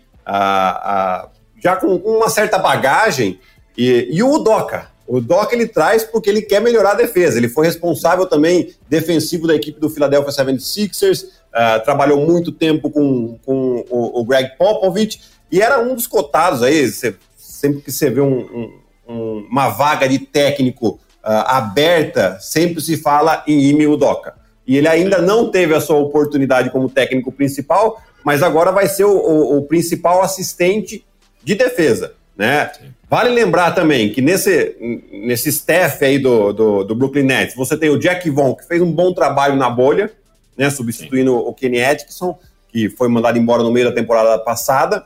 já 1.61 1.75
com, 1.75 1.95
uma 1.95 2.29
certa 2.29 2.57
bagagem 2.57 3.39
e, 3.77 4.07
e 4.11 4.23
o 4.23 4.33
Udoca. 4.33 4.89
O 5.07 5.19
Doca 5.19 5.53
ele 5.53 5.67
traz 5.67 6.03
porque 6.03 6.29
ele 6.29 6.41
quer 6.41 6.61
melhorar 6.61 6.91
a 6.91 6.95
defesa. 6.95 7.37
Ele 7.37 7.49
foi 7.49 7.65
responsável 7.65 8.25
também 8.25 8.73
defensivo 8.87 9.47
da 9.47 9.55
equipe 9.55 9.79
do 9.79 9.89
Philadelphia 9.89 10.31
76ers, 10.31 11.25
uh, 11.25 11.83
trabalhou 11.83 12.25
muito 12.25 12.51
tempo 12.51 12.89
com, 12.89 13.37
com 13.45 13.85
o, 13.89 14.21
o, 14.21 14.25
Greg 14.25 14.55
Popovich 14.57 15.19
e 15.51 15.61
era 15.61 15.79
um 15.79 15.95
dos 15.95 16.07
cotados 16.07 16.63
aí. 16.63 16.89
Você, 16.89 17.15
sempre 17.35 17.81
que 17.81 17.91
você 17.91 18.09
vê 18.09 18.21
um, 18.21 18.39
um 18.39 18.80
um, 19.11 19.47
uma 19.49 19.69
vaga 19.69 20.07
de 20.07 20.19
técnico 20.19 20.99
uh, 21.23 21.45
aberta, 21.45 22.37
sempre 22.39 22.81
se 22.81 22.97
fala 22.97 23.43
em 23.47 23.69
Ime 23.69 23.87
Udoka. 23.87 24.35
E 24.65 24.77
ele 24.77 24.87
ainda 24.87 25.21
não 25.21 25.49
teve 25.49 25.73
a 25.73 25.81
sua 25.81 25.97
oportunidade 25.97 26.69
como 26.69 26.89
técnico 26.89 27.31
principal, 27.31 28.01
mas 28.23 28.43
agora 28.43 28.71
vai 28.71 28.87
ser 28.87 29.05
o, 29.05 29.17
o, 29.17 29.57
o 29.57 29.61
principal 29.63 30.21
assistente 30.21 31.03
de 31.43 31.55
defesa, 31.55 32.13
né? 32.37 32.71
Vale 33.09 33.29
lembrar 33.29 33.71
também 33.71 34.13
que 34.13 34.21
nesse, 34.21 34.77
nesse 35.11 35.49
staff 35.49 36.03
aí 36.05 36.17
do, 36.17 36.53
do, 36.53 36.83
do, 36.85 36.95
Brooklyn 36.95 37.23
Nets, 37.23 37.55
você 37.55 37.75
tem 37.75 37.89
o 37.89 37.99
Jack 37.99 38.29
Vaughn, 38.29 38.55
que 38.55 38.65
fez 38.65 38.81
um 38.81 38.91
bom 38.91 39.13
trabalho 39.13 39.55
na 39.55 39.69
bolha, 39.69 40.09
né? 40.55 40.69
Substituindo 40.69 41.31
Sim. 41.31 41.43
o 41.45 41.53
Kenny 41.53 41.83
Atkinson, 41.83 42.39
que 42.69 42.89
foi 42.89 43.09
mandado 43.09 43.37
embora 43.37 43.63
no 43.63 43.71
meio 43.71 43.89
da 43.89 43.95
temporada 43.95 44.39
passada. 44.39 45.05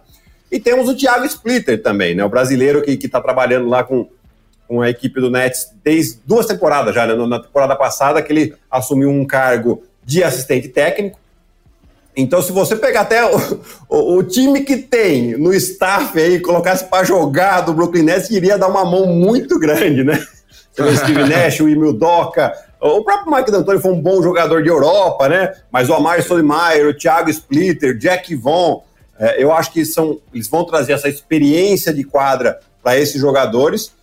E 0.51 0.59
temos 0.59 0.87
o 0.87 0.95
Thiago 0.95 1.25
Splitter 1.25 1.81
também, 1.81 2.15
né? 2.15 2.23
O 2.23 2.29
brasileiro 2.29 2.81
que 2.81 2.91
está 2.91 3.19
trabalhando 3.19 3.67
lá 3.67 3.83
com, 3.83 4.07
com 4.67 4.81
a 4.81 4.89
equipe 4.89 5.19
do 5.19 5.29
Nets 5.29 5.71
desde 5.83 6.19
duas 6.25 6.45
temporadas 6.45 6.93
já, 6.93 7.05
né? 7.05 7.13
Na 7.25 7.39
temporada 7.39 7.75
passada, 7.75 8.21
que 8.21 8.31
ele 8.31 8.53
assumiu 8.69 9.09
um 9.09 9.25
cargo 9.25 9.83
de 10.03 10.23
assistente 10.23 10.67
técnico. 10.67 11.19
Então, 12.15 12.41
se 12.41 12.51
você 12.51 12.75
pegar 12.75 13.01
até 13.01 13.25
o, 13.25 13.59
o, 13.89 14.17
o 14.17 14.23
time 14.23 14.61
que 14.61 14.77
tem 14.77 15.37
no 15.37 15.53
staff 15.53 16.17
aí, 16.17 16.39
colocasse 16.39 16.85
para 16.85 17.03
jogar 17.03 17.61
do 17.61 17.73
Brooklyn 17.73 18.03
Nets, 18.03 18.29
iria 18.29 18.57
dar 18.57 18.67
uma 18.67 18.85
mão 18.85 19.07
muito 19.07 19.59
grande, 19.59 20.03
né? 20.03 20.25
O 20.79 20.95
Steve 20.95 21.23
Nash, 21.27 21.59
o 21.59 21.67
Emil 21.67 21.91
Doca, 21.91 22.53
o 22.79 23.03
próprio 23.03 23.35
Mike 23.35 23.51
D'Antoni 23.51 23.81
foi 23.81 23.91
um 23.91 23.99
bom 23.99 24.21
jogador 24.21 24.61
de 24.61 24.69
Europa, 24.69 25.27
né? 25.27 25.53
Mas 25.71 25.89
o 25.89 25.93
Amar 25.93 26.21
Solimaier, 26.21 26.87
o 26.87 26.93
Thiago 26.93 27.29
Splitter, 27.29 27.97
Jack 27.97 28.35
Vaughn, 28.35 28.81
é, 29.19 29.41
eu 29.41 29.51
acho 29.51 29.71
que 29.71 29.85
são, 29.85 30.19
eles 30.33 30.47
vão 30.47 30.65
trazer 30.65 30.93
essa 30.93 31.07
experiência 31.07 31.93
de 31.93 32.03
quadra 32.03 32.59
para 32.83 32.97
esses 32.97 33.19
jogadores. 33.19 33.93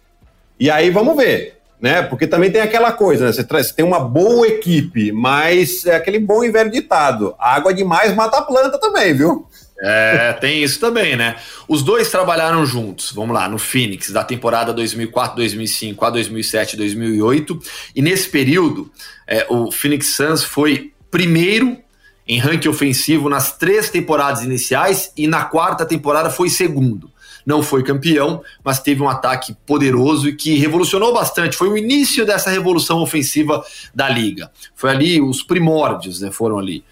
E 0.59 0.71
aí 0.71 0.91
vamos 0.91 1.17
ver, 1.17 1.59
né? 1.81 2.03
Porque 2.03 2.27
também 2.27 2.51
tem 2.51 2.61
aquela 2.61 2.93
coisa, 2.93 3.27
né? 3.27 3.33
Você, 3.33 3.45
traz, 3.45 3.69
você 3.69 3.75
tem 3.75 3.85
uma 3.85 4.01
boa 4.01 4.47
equipe, 4.47 5.13
mas 5.13 5.85
é 5.85 5.97
aquele 5.97 6.19
bom 6.19 6.43
e 6.43 6.51
velho 6.51 6.71
ditado: 6.71 7.35
água 7.39 7.75
demais 7.75 8.15
mata 8.15 8.39
a 8.39 8.43
planta 8.43 8.79
também, 8.79 9.15
viu? 9.15 9.47
É, 9.85 10.33
tem 10.35 10.63
isso 10.63 10.79
também, 10.79 11.17
né? 11.17 11.35
Os 11.67 11.83
dois 11.83 12.09
trabalharam 12.09 12.65
juntos, 12.65 13.11
vamos 13.11 13.35
lá, 13.35 13.49
no 13.49 13.59
Phoenix, 13.59 14.11
da 14.11 14.23
temporada 14.23 14.73
2004-2005 14.73 15.97
a 16.01 16.13
2007-2008. 16.13 17.61
E 17.97 18.01
nesse 18.01 18.29
período, 18.29 18.93
é, 19.27 19.45
o 19.51 19.73
Phoenix 19.73 20.15
Suns 20.15 20.45
foi 20.45 20.93
primeiro 21.11 21.77
em 22.27 22.39
ranking 22.39 22.69
ofensivo 22.69 23.29
nas 23.29 23.57
três 23.57 23.91
temporadas 23.91 24.43
iniciais 24.43 25.13
e 25.17 25.27
na 25.27 25.45
quarta 25.45 25.85
temporada 25.85 26.31
foi 26.31 26.49
segundo. 26.49 27.11
Não 27.45 27.63
foi 27.63 27.83
campeão, 27.83 28.43
mas 28.63 28.81
teve 28.81 29.03
um 29.03 29.09
ataque 29.09 29.57
poderoso 29.67 30.29
e 30.29 30.37
que 30.37 30.55
revolucionou 30.55 31.13
bastante. 31.13 31.57
Foi 31.57 31.69
o 31.69 31.77
início 31.77 32.25
dessa 32.25 32.51
revolução 32.51 33.01
ofensiva 33.01 33.65
da 33.95 34.09
liga. 34.09 34.51
Foi 34.75 34.91
ali 34.91 35.21
os 35.21 35.43
primórdios, 35.43 36.21
né? 36.21 36.31
Foram 36.31 36.59
ali. 36.59 36.85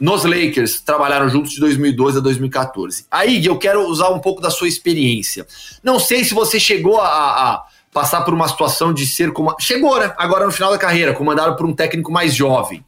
Nos 0.00 0.24
Lakers 0.24 0.80
trabalharam 0.80 1.28
juntos 1.28 1.52
de 1.52 1.60
2012 1.60 2.18
a 2.18 2.20
2014. 2.20 3.06
Aí 3.10 3.44
eu 3.44 3.58
quero 3.58 3.86
usar 3.86 4.08
um 4.08 4.18
pouco 4.18 4.40
da 4.40 4.50
sua 4.50 4.66
experiência. 4.66 5.46
Não 5.82 6.00
sei 6.00 6.24
se 6.24 6.34
você 6.34 6.58
chegou 6.58 7.00
a, 7.00 7.06
a 7.06 7.64
passar 7.92 8.22
por 8.22 8.32
uma 8.32 8.48
situação 8.48 8.92
de 8.92 9.06
ser 9.06 9.32
como 9.32 9.54
chegou, 9.60 10.00
né? 10.00 10.12
Agora 10.16 10.46
no 10.46 10.50
final 10.50 10.72
da 10.72 10.78
carreira, 10.78 11.12
comandado 11.12 11.54
por 11.54 11.66
um 11.66 11.74
técnico 11.74 12.10
mais 12.10 12.34
jovem. 12.34 12.82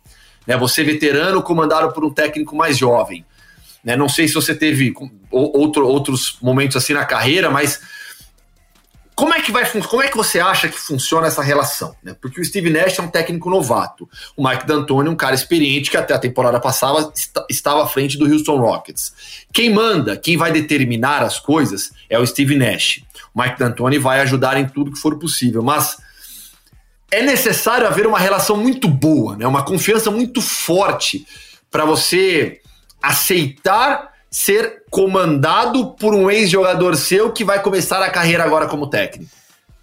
Né? 0.46 0.56
Você 0.56 0.82
veterano 0.84 1.42
comandado 1.42 1.92
por 1.92 2.04
um 2.04 2.10
técnico 2.10 2.56
mais 2.56 2.76
jovem. 2.76 3.24
Né? 3.84 3.96
Não 3.96 4.08
sei 4.08 4.26
se 4.28 4.34
você 4.34 4.54
teve 4.54 4.94
outro, 5.30 5.86
outros 5.86 6.38
momentos 6.40 6.76
assim 6.76 6.92
na 6.92 7.04
carreira, 7.04 7.50
mas 7.50 7.80
como 9.14 9.32
é 9.32 9.40
que 9.40 9.52
vai 9.52 9.64
como 9.82 10.02
é 10.02 10.08
que 10.08 10.16
você 10.16 10.40
acha 10.40 10.68
que 10.68 10.78
funciona 10.78 11.28
essa 11.28 11.42
relação? 11.42 11.94
Né? 12.02 12.16
Porque 12.20 12.40
o 12.40 12.44
Steve 12.44 12.70
Nash 12.70 12.98
é 12.98 13.02
um 13.02 13.08
técnico 13.08 13.48
novato, 13.48 14.08
o 14.36 14.46
Mike 14.46 14.66
D'Antoni 14.66 15.08
é 15.08 15.12
um 15.12 15.16
cara 15.16 15.34
experiente 15.34 15.90
que 15.90 15.96
até 15.96 16.14
a 16.14 16.18
temporada 16.18 16.58
passada 16.58 17.12
estava 17.48 17.84
à 17.84 17.86
frente 17.86 18.18
do 18.18 18.26
Houston 18.26 18.56
Rockets. 18.56 19.46
Quem 19.52 19.70
manda, 19.72 20.16
quem 20.16 20.36
vai 20.36 20.50
determinar 20.50 21.22
as 21.22 21.38
coisas 21.38 21.92
é 22.10 22.18
o 22.18 22.26
Steve 22.26 22.56
Nash. 22.56 23.02
O 23.32 23.40
Mike 23.40 23.58
D'Antoni 23.58 23.98
vai 23.98 24.20
ajudar 24.20 24.56
em 24.56 24.66
tudo 24.66 24.90
que 24.90 24.98
for 24.98 25.16
possível, 25.18 25.62
mas 25.62 25.96
é 27.10 27.22
necessário 27.22 27.86
haver 27.86 28.06
uma 28.06 28.18
relação 28.18 28.56
muito 28.56 28.88
boa, 28.88 29.36
né? 29.36 29.46
uma 29.46 29.64
confiança 29.64 30.10
muito 30.10 30.40
forte 30.40 31.26
para 31.70 31.84
você 31.84 32.60
aceitar 33.02 34.12
ser 34.30 34.82
comandado 34.90 35.92
por 35.92 36.12
um 36.12 36.28
ex-jogador 36.28 36.96
seu 36.96 37.30
que 37.30 37.44
vai 37.44 37.62
começar 37.62 38.02
a 38.02 38.10
carreira 38.10 38.42
agora 38.42 38.66
como 38.66 38.88
técnico. 38.88 39.30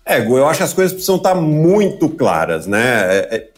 É, 0.06 0.20
Gu, 0.20 0.38
eu 0.38 0.48
acho 0.48 0.58
que 0.58 0.64
as 0.64 0.74
coisas 0.74 0.92
precisam 0.92 1.16
estar 1.16 1.36
muito 1.36 2.10
claras, 2.10 2.68
né? 2.68 3.18
É, 3.18 3.36
é, 3.36 3.50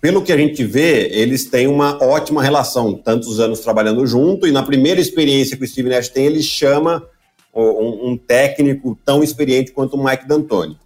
pelo 0.00 0.22
que 0.22 0.32
a 0.32 0.36
gente 0.36 0.62
vê, 0.62 1.08
eles 1.08 1.46
têm 1.46 1.66
uma 1.66 2.00
ótima 2.00 2.40
relação, 2.40 2.94
tantos 2.94 3.40
anos 3.40 3.60
trabalhando 3.60 4.06
junto, 4.06 4.46
e 4.46 4.52
na 4.52 4.62
primeira 4.62 5.00
experiência 5.00 5.56
que 5.56 5.64
o 5.64 5.66
Steve 5.66 5.88
Nash 5.88 6.08
tem, 6.08 6.26
ele 6.26 6.42
chama 6.42 7.04
um, 7.52 8.10
um 8.10 8.16
técnico 8.16 8.96
tão 9.04 9.24
experiente 9.24 9.72
quanto 9.72 9.96
o 9.96 10.04
Mike 10.04 10.28
D'Antoni. 10.28 10.78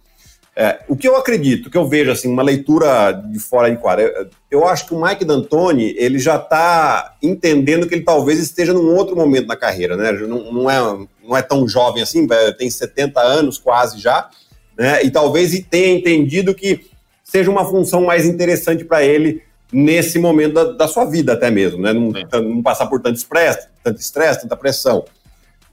É, 0.55 0.81
o 0.87 0.95
que 0.95 1.07
eu 1.07 1.15
acredito, 1.15 1.67
que 1.67 1.77
eu 1.77 1.87
vejo 1.87 2.11
assim, 2.11 2.27
uma 2.27 2.43
leitura 2.43 3.11
de 3.11 3.39
fora 3.39 3.71
de 3.71 3.77
quadra, 3.77 4.03
eu, 4.03 4.29
eu 4.51 4.67
acho 4.67 4.85
que 4.85 4.93
o 4.93 5.01
Mike 5.01 5.25
D'Antoni 5.25 5.95
ele 5.97 6.19
já 6.19 6.35
está 6.35 7.15
entendendo 7.23 7.87
que 7.87 7.95
ele 7.95 8.03
talvez 8.03 8.37
esteja 8.37 8.71
num 8.71 8.95
outro 8.95 9.15
momento 9.15 9.47
na 9.47 9.55
carreira, 9.55 9.97
né? 9.97 10.11
Não, 10.11 10.53
não, 10.53 10.69
é, 10.69 11.07
não 11.27 11.35
é 11.35 11.41
tão 11.41 11.67
jovem 11.67 12.03
assim, 12.03 12.27
tem 12.57 12.69
70 12.69 13.19
anos 13.19 13.57
quase 13.57 13.99
já, 13.99 14.29
né? 14.77 15.03
E 15.03 15.09
talvez 15.09 15.59
tenha 15.71 15.95
entendido 15.95 16.53
que 16.53 16.85
seja 17.23 17.49
uma 17.49 17.65
função 17.65 18.03
mais 18.03 18.25
interessante 18.25 18.85
para 18.85 19.03
ele 19.03 19.41
nesse 19.71 20.19
momento 20.19 20.53
da, 20.53 20.63
da, 20.65 20.87
sua 20.87 21.05
vida 21.05 21.33
até 21.33 21.49
mesmo, 21.49 21.81
né? 21.81 21.91
Não, 21.93 22.11
não 22.43 22.61
passar 22.61 22.85
por 22.85 23.01
tanto 23.01 23.15
estresse, 23.15 23.67
tanto 23.83 23.99
estresse, 23.99 24.41
tanta 24.41 24.55
pressão. 24.55 25.03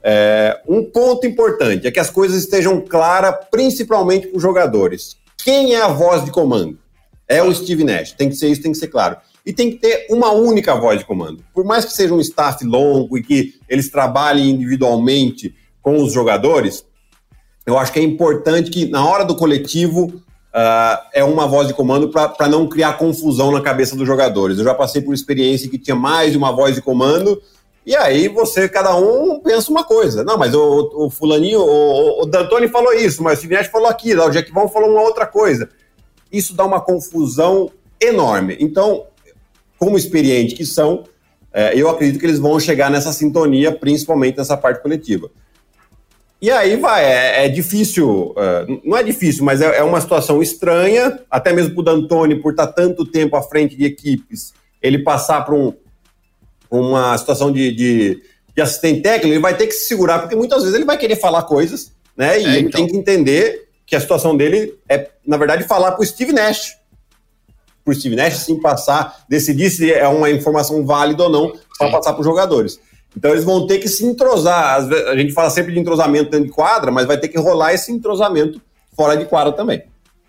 É, 0.03 0.59
um 0.67 0.83
ponto 0.83 1.27
importante 1.27 1.85
é 1.85 1.91
que 1.91 1.99
as 1.99 2.09
coisas 2.09 2.37
estejam 2.37 2.81
claras, 2.81 3.35
principalmente 3.51 4.27
para 4.27 4.37
os 4.37 4.41
jogadores. 4.41 5.17
Quem 5.43 5.75
é 5.75 5.81
a 5.81 5.87
voz 5.87 6.25
de 6.25 6.31
comando? 6.31 6.77
É 7.27 7.41
o 7.41 7.53
Steve 7.53 7.83
Nash. 7.83 8.11
Tem 8.13 8.29
que 8.29 8.35
ser 8.35 8.49
isso, 8.49 8.61
tem 8.61 8.71
que 8.71 8.77
ser 8.77 8.87
claro. 8.87 9.17
E 9.45 9.53
tem 9.53 9.71
que 9.71 9.77
ter 9.77 10.07
uma 10.09 10.31
única 10.31 10.75
voz 10.75 10.99
de 10.99 11.05
comando. 11.05 11.43
Por 11.53 11.65
mais 11.65 11.85
que 11.85 11.93
seja 11.93 12.13
um 12.13 12.19
staff 12.19 12.63
longo 12.63 13.17
e 13.17 13.23
que 13.23 13.55
eles 13.67 13.89
trabalhem 13.89 14.49
individualmente 14.49 15.55
com 15.81 16.01
os 16.03 16.13
jogadores, 16.13 16.85
eu 17.65 17.77
acho 17.77 17.91
que 17.91 17.99
é 17.99 18.03
importante 18.03 18.69
que 18.69 18.87
na 18.87 19.05
hora 19.05 19.23
do 19.23 19.35
coletivo 19.35 20.05
uh, 20.05 21.01
é 21.13 21.23
uma 21.23 21.47
voz 21.47 21.67
de 21.67 21.73
comando 21.73 22.09
para 22.09 22.47
não 22.47 22.67
criar 22.67 22.97
confusão 22.97 23.51
na 23.51 23.61
cabeça 23.61 23.95
dos 23.95 24.05
jogadores. 24.05 24.57
Eu 24.57 24.63
já 24.63 24.73
passei 24.73 25.01
por 25.01 25.13
experiência 25.13 25.69
que 25.69 25.77
tinha 25.77 25.95
mais 25.95 26.31
de 26.31 26.37
uma 26.37 26.51
voz 26.51 26.75
de 26.75 26.81
comando 26.81 27.41
e 27.85 27.95
aí 27.95 28.27
você, 28.27 28.69
cada 28.69 28.95
um 28.95 29.39
pensa 29.39 29.71
uma 29.71 29.83
coisa. 29.83 30.23
Não, 30.23 30.37
mas 30.37 30.53
o, 30.53 31.05
o 31.05 31.09
fulaninho, 31.09 31.61
o, 31.61 32.21
o 32.21 32.25
D'Antoni 32.25 32.67
falou 32.67 32.93
isso, 32.93 33.23
mas 33.23 33.39
o 33.39 33.41
Silvinete 33.41 33.69
falou 33.69 33.87
aquilo, 33.87 34.23
o 34.23 34.29
Jack 34.29 34.51
Vaughn 34.51 34.67
falou 34.67 34.91
uma 34.91 35.01
outra 35.01 35.25
coisa. 35.25 35.69
Isso 36.31 36.55
dá 36.55 36.63
uma 36.63 36.79
confusão 36.79 37.71
enorme. 37.99 38.55
Então, 38.59 39.05
como 39.77 39.97
experiente 39.97 40.53
que 40.53 40.65
são, 40.65 41.03
é, 41.51 41.75
eu 41.75 41.89
acredito 41.89 42.19
que 42.19 42.25
eles 42.25 42.39
vão 42.39 42.59
chegar 42.59 42.91
nessa 42.91 43.11
sintonia, 43.11 43.71
principalmente 43.71 44.37
nessa 44.37 44.55
parte 44.55 44.81
coletiva. 44.81 45.29
E 46.39 46.49
aí 46.49 46.75
vai, 46.75 47.03
é, 47.03 47.45
é 47.45 47.49
difícil, 47.49 48.33
é, 48.37 48.65
não 48.83 48.97
é 48.97 49.03
difícil, 49.03 49.43
mas 49.43 49.61
é, 49.61 49.77
é, 49.77 49.83
uma 49.83 50.01
situação 50.01 50.41
estranha, 50.41 51.19
até 51.29 51.53
mesmo 51.53 51.73
para 51.73 51.81
o 51.81 51.83
D'Antoni, 51.83 52.41
por 52.41 52.51
estar 52.51 52.67
tanto 52.67 53.05
tempo 53.05 53.35
à 53.35 53.43
frente 53.43 53.75
de 53.75 53.85
equipes, 53.85 54.53
ele 54.81 54.99
passar 54.99 55.45
para 55.45 55.53
um, 55.53 55.73
uma 56.79 57.17
situação 57.17 57.51
de, 57.51 57.71
de, 57.71 58.23
de, 58.55 58.61
assistente 58.61 59.01
técnico, 59.01 59.33
ele 59.33 59.41
vai 59.41 59.55
ter 59.55 59.67
que 59.67 59.73
se 59.73 59.87
segurar, 59.87 60.19
porque 60.19 60.35
muitas 60.35 60.61
vezes 60.61 60.75
ele 60.75 60.85
vai 60.85 60.97
querer 60.97 61.17
falar 61.17 61.43
coisas, 61.43 61.91
né? 62.15 62.39
E 62.39 62.45
é, 62.45 62.49
ele 62.49 62.67
então. 62.67 62.79
tem 62.79 62.87
que 62.87 62.97
entender 62.97 63.67
que 63.85 63.95
a 63.95 63.99
situação 63.99 64.37
dele 64.37 64.75
é, 64.87 65.09
na 65.25 65.37
verdade, 65.37 65.63
falar 65.65 65.91
para 65.91 66.01
o 66.01 66.05
Steve 66.05 66.31
Nash. 66.31 66.77
Para 67.83 67.91
o 67.91 67.95
Steve 67.95 68.15
Nash, 68.15 68.37
sim, 68.37 68.59
passar, 68.59 69.25
decidir 69.27 69.69
se 69.69 69.91
é 69.91 70.07
uma 70.07 70.29
informação 70.29 70.85
válida 70.85 71.23
ou 71.23 71.29
não, 71.29 71.53
para 71.77 71.91
passar 71.91 72.13
para 72.13 72.21
os 72.21 72.25
jogadores. 72.25 72.79
Então 73.15 73.31
eles 73.31 73.43
vão 73.43 73.67
ter 73.67 73.79
que 73.79 73.89
se 73.89 74.05
entrosar. 74.05 74.87
A 75.09 75.17
gente 75.17 75.33
fala 75.33 75.49
sempre 75.49 75.73
de 75.73 75.79
entrosamento 75.79 76.31
dentro 76.31 76.45
de 76.45 76.51
quadra, 76.51 76.91
mas 76.91 77.05
vai 77.05 77.17
ter 77.17 77.27
que 77.27 77.37
rolar 77.37 77.73
esse 77.73 77.91
entrosamento 77.91 78.61
fora 78.95 79.17
de 79.17 79.25
quadra 79.25 79.51
também. 79.51 79.83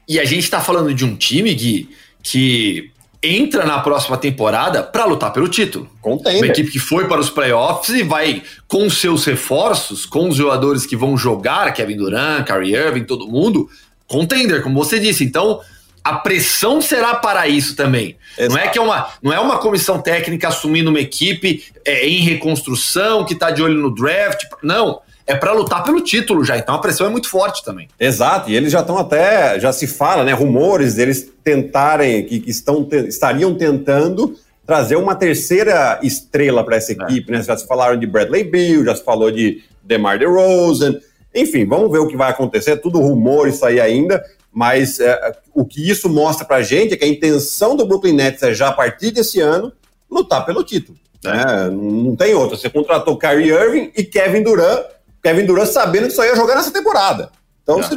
E 0.08 0.18
a 0.18 0.24
gente 0.24 0.44
está 0.44 0.60
falando 0.60 0.92
de 0.92 1.04
um 1.04 1.14
time, 1.14 1.54
Gui, 1.54 1.90
que 2.22 2.91
entra 3.22 3.64
na 3.64 3.78
próxima 3.78 4.16
temporada 4.16 4.82
para 4.82 5.04
lutar 5.04 5.32
pelo 5.32 5.48
título. 5.48 5.88
Contender. 6.00 6.40
Uma 6.40 6.46
equipe 6.48 6.70
que 6.70 6.78
foi 6.78 7.06
para 7.06 7.20
os 7.20 7.30
playoffs 7.30 7.94
e 7.96 8.02
vai 8.02 8.42
com 8.66 8.90
seus 8.90 9.24
reforços, 9.24 10.04
com 10.04 10.28
os 10.28 10.36
jogadores 10.36 10.84
que 10.84 10.96
vão 10.96 11.16
jogar, 11.16 11.72
Kevin 11.72 11.96
Durant, 11.96 12.46
Kyrie 12.46 12.74
Irving, 12.74 13.04
todo 13.04 13.28
mundo, 13.28 13.70
contender, 14.08 14.62
como 14.62 14.82
você 14.82 14.98
disse. 14.98 15.22
Então, 15.22 15.60
a 16.02 16.14
pressão 16.14 16.80
será 16.80 17.14
para 17.14 17.46
isso 17.46 17.76
também. 17.76 18.16
Exato. 18.36 18.54
Não 18.54 18.60
é 18.60 18.68
que 18.68 18.78
é 18.78 18.82
uma, 18.82 19.08
não 19.22 19.32
é 19.32 19.38
uma 19.38 19.58
comissão 19.58 20.00
técnica 20.00 20.48
assumindo 20.48 20.90
uma 20.90 21.00
equipe 21.00 21.64
é, 21.84 22.06
em 22.06 22.22
reconstrução 22.22 23.24
que 23.24 23.34
está 23.34 23.52
de 23.52 23.62
olho 23.62 23.78
no 23.78 23.94
draft. 23.94 24.42
Não 24.62 25.00
é 25.26 25.34
para 25.34 25.52
lutar 25.52 25.84
pelo 25.84 26.00
título 26.00 26.44
já, 26.44 26.56
então 26.56 26.74
a 26.74 26.78
pressão 26.78 27.06
é 27.06 27.10
muito 27.10 27.28
forte 27.28 27.64
também. 27.64 27.88
Exato, 27.98 28.50
e 28.50 28.56
eles 28.56 28.72
já 28.72 28.80
estão 28.80 28.98
até, 28.98 29.58
já 29.60 29.72
se 29.72 29.86
fala, 29.86 30.24
né, 30.24 30.32
rumores 30.32 30.94
deles 30.94 31.30
tentarem, 31.44 32.24
que, 32.24 32.40
que 32.40 32.50
estão, 32.50 32.88
estariam 33.06 33.54
tentando 33.54 34.36
trazer 34.66 34.96
uma 34.96 35.14
terceira 35.14 35.98
estrela 36.02 36.64
para 36.64 36.76
essa 36.76 36.92
é. 36.92 36.94
equipe, 36.94 37.32
é. 37.32 37.36
né? 37.36 37.42
Já 37.42 37.56
se 37.56 37.66
falaram 37.66 37.98
de 37.98 38.06
Bradley 38.06 38.44
Bill, 38.44 38.84
já 38.84 38.94
se 38.94 39.04
falou 39.04 39.30
de, 39.30 39.62
DeMar 39.82 40.18
DeRozan. 40.18 40.98
Enfim, 41.34 41.66
vamos 41.66 41.90
ver 41.90 41.98
o 41.98 42.06
que 42.06 42.16
vai 42.16 42.30
acontecer. 42.30 42.76
Tudo 42.76 43.00
rumor 43.00 43.48
isso 43.48 43.64
aí 43.64 43.80
ainda. 43.80 44.24
Mas 44.52 45.00
é, 45.00 45.32
o 45.54 45.64
que 45.64 45.88
isso 45.88 46.08
mostra 46.08 46.44
pra 46.44 46.62
gente 46.62 46.94
é 46.94 46.96
que 46.96 47.04
a 47.04 47.08
intenção 47.08 47.74
do 47.74 47.86
Brooklyn 47.86 48.12
Nets 48.12 48.42
é 48.42 48.54
já 48.54 48.68
a 48.68 48.72
partir 48.72 49.10
desse 49.10 49.40
ano 49.40 49.72
lutar 50.10 50.44
pelo 50.44 50.62
título. 50.62 50.98
Né? 51.24 51.70
Não 51.70 52.14
tem 52.14 52.34
outra. 52.34 52.56
Você 52.56 52.68
contratou 52.68 53.16
Kyrie 53.16 53.50
Irving 53.50 53.92
e 53.96 54.04
Kevin 54.04 54.42
Durant. 54.42 54.84
Kevin 55.22 55.46
Durant 55.46 55.68
sabendo 55.68 56.08
que 56.08 56.14
só 56.14 56.24
ia 56.24 56.34
jogar 56.34 56.56
nessa 56.56 56.72
temporada. 56.72 57.30
Então 57.62 57.80
já, 57.82 57.88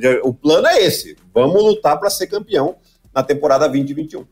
já, 0.00 0.20
o 0.22 0.32
plano 0.32 0.66
é 0.68 0.82
esse. 0.84 1.16
Vamos 1.34 1.62
lutar 1.62 1.98
para 1.98 2.08
ser 2.08 2.28
campeão 2.28 2.76
na 3.12 3.22
temporada 3.22 3.68
2021. 3.68 4.24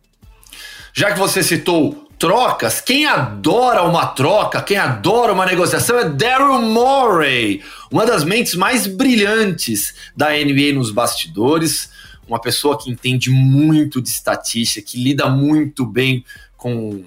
Já 0.93 1.13
que 1.13 1.19
você 1.19 1.43
citou 1.43 2.09
trocas, 2.19 2.81
quem 2.81 3.07
adora 3.07 3.83
uma 3.83 4.07
troca, 4.07 4.61
quem 4.61 4.77
adora 4.77 5.33
uma 5.33 5.47
negociação 5.47 5.99
é 5.99 6.09
Daryl 6.09 6.61
Morey, 6.61 7.63
uma 7.91 8.05
das 8.05 8.25
mentes 8.25 8.55
mais 8.55 8.87
brilhantes 8.87 9.95
da 10.17 10.31
NBA 10.31 10.75
nos 10.75 10.91
bastidores, 10.91 11.91
uma 12.29 12.41
pessoa 12.41 12.79
que 12.79 12.91
entende 12.91 13.31
muito 13.31 14.01
de 14.03 14.09
estatística, 14.09 14.87
que 14.87 15.03
lida 15.03 15.29
muito 15.29 15.87
bem 15.87 16.25
com 16.57 17.03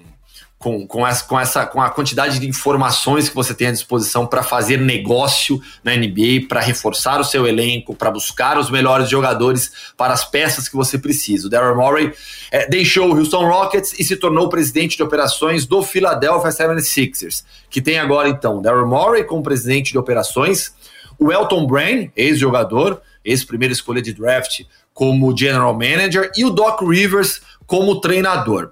com, 0.64 0.86
com, 0.86 1.06
essa, 1.06 1.24
com, 1.26 1.38
essa, 1.38 1.66
com 1.66 1.82
a 1.82 1.90
quantidade 1.90 2.38
de 2.38 2.48
informações 2.48 3.28
que 3.28 3.34
você 3.34 3.52
tem 3.52 3.66
à 3.66 3.70
disposição 3.70 4.26
para 4.26 4.42
fazer 4.42 4.78
negócio 4.78 5.60
na 5.84 5.94
NBA, 5.94 6.48
para 6.48 6.58
reforçar 6.58 7.20
o 7.20 7.24
seu 7.24 7.46
elenco, 7.46 7.94
para 7.94 8.10
buscar 8.10 8.56
os 8.56 8.70
melhores 8.70 9.10
jogadores 9.10 9.92
para 9.94 10.14
as 10.14 10.24
peças 10.24 10.66
que 10.66 10.74
você 10.74 10.96
precisa. 10.96 11.48
O 11.48 11.50
Daryl 11.50 11.76
Morey 11.76 12.14
é, 12.50 12.66
deixou 12.66 13.12
o 13.12 13.14
Houston 13.14 13.46
Rockets 13.46 13.92
e 13.98 14.04
se 14.04 14.16
tornou 14.16 14.48
presidente 14.48 14.96
de 14.96 15.02
operações 15.02 15.66
do 15.66 15.82
Philadelphia 15.82 16.48
76ers, 16.48 17.44
que 17.68 17.82
tem 17.82 17.98
agora 17.98 18.30
então 18.30 18.62
Daryl 18.62 18.86
Morey 18.86 19.24
como 19.24 19.42
presidente 19.42 19.92
de 19.92 19.98
operações, 19.98 20.72
o 21.18 21.30
Elton 21.30 21.66
Brand, 21.66 22.08
ex-jogador, 22.16 23.02
ex-primeira 23.22 23.74
escolha 23.74 24.00
de 24.00 24.14
draft, 24.14 24.62
como 24.94 25.36
general 25.36 25.74
manager, 25.74 26.30
e 26.34 26.42
o 26.42 26.48
Doc 26.48 26.80
Rivers 26.80 27.42
como 27.66 28.00
treinador. 28.00 28.70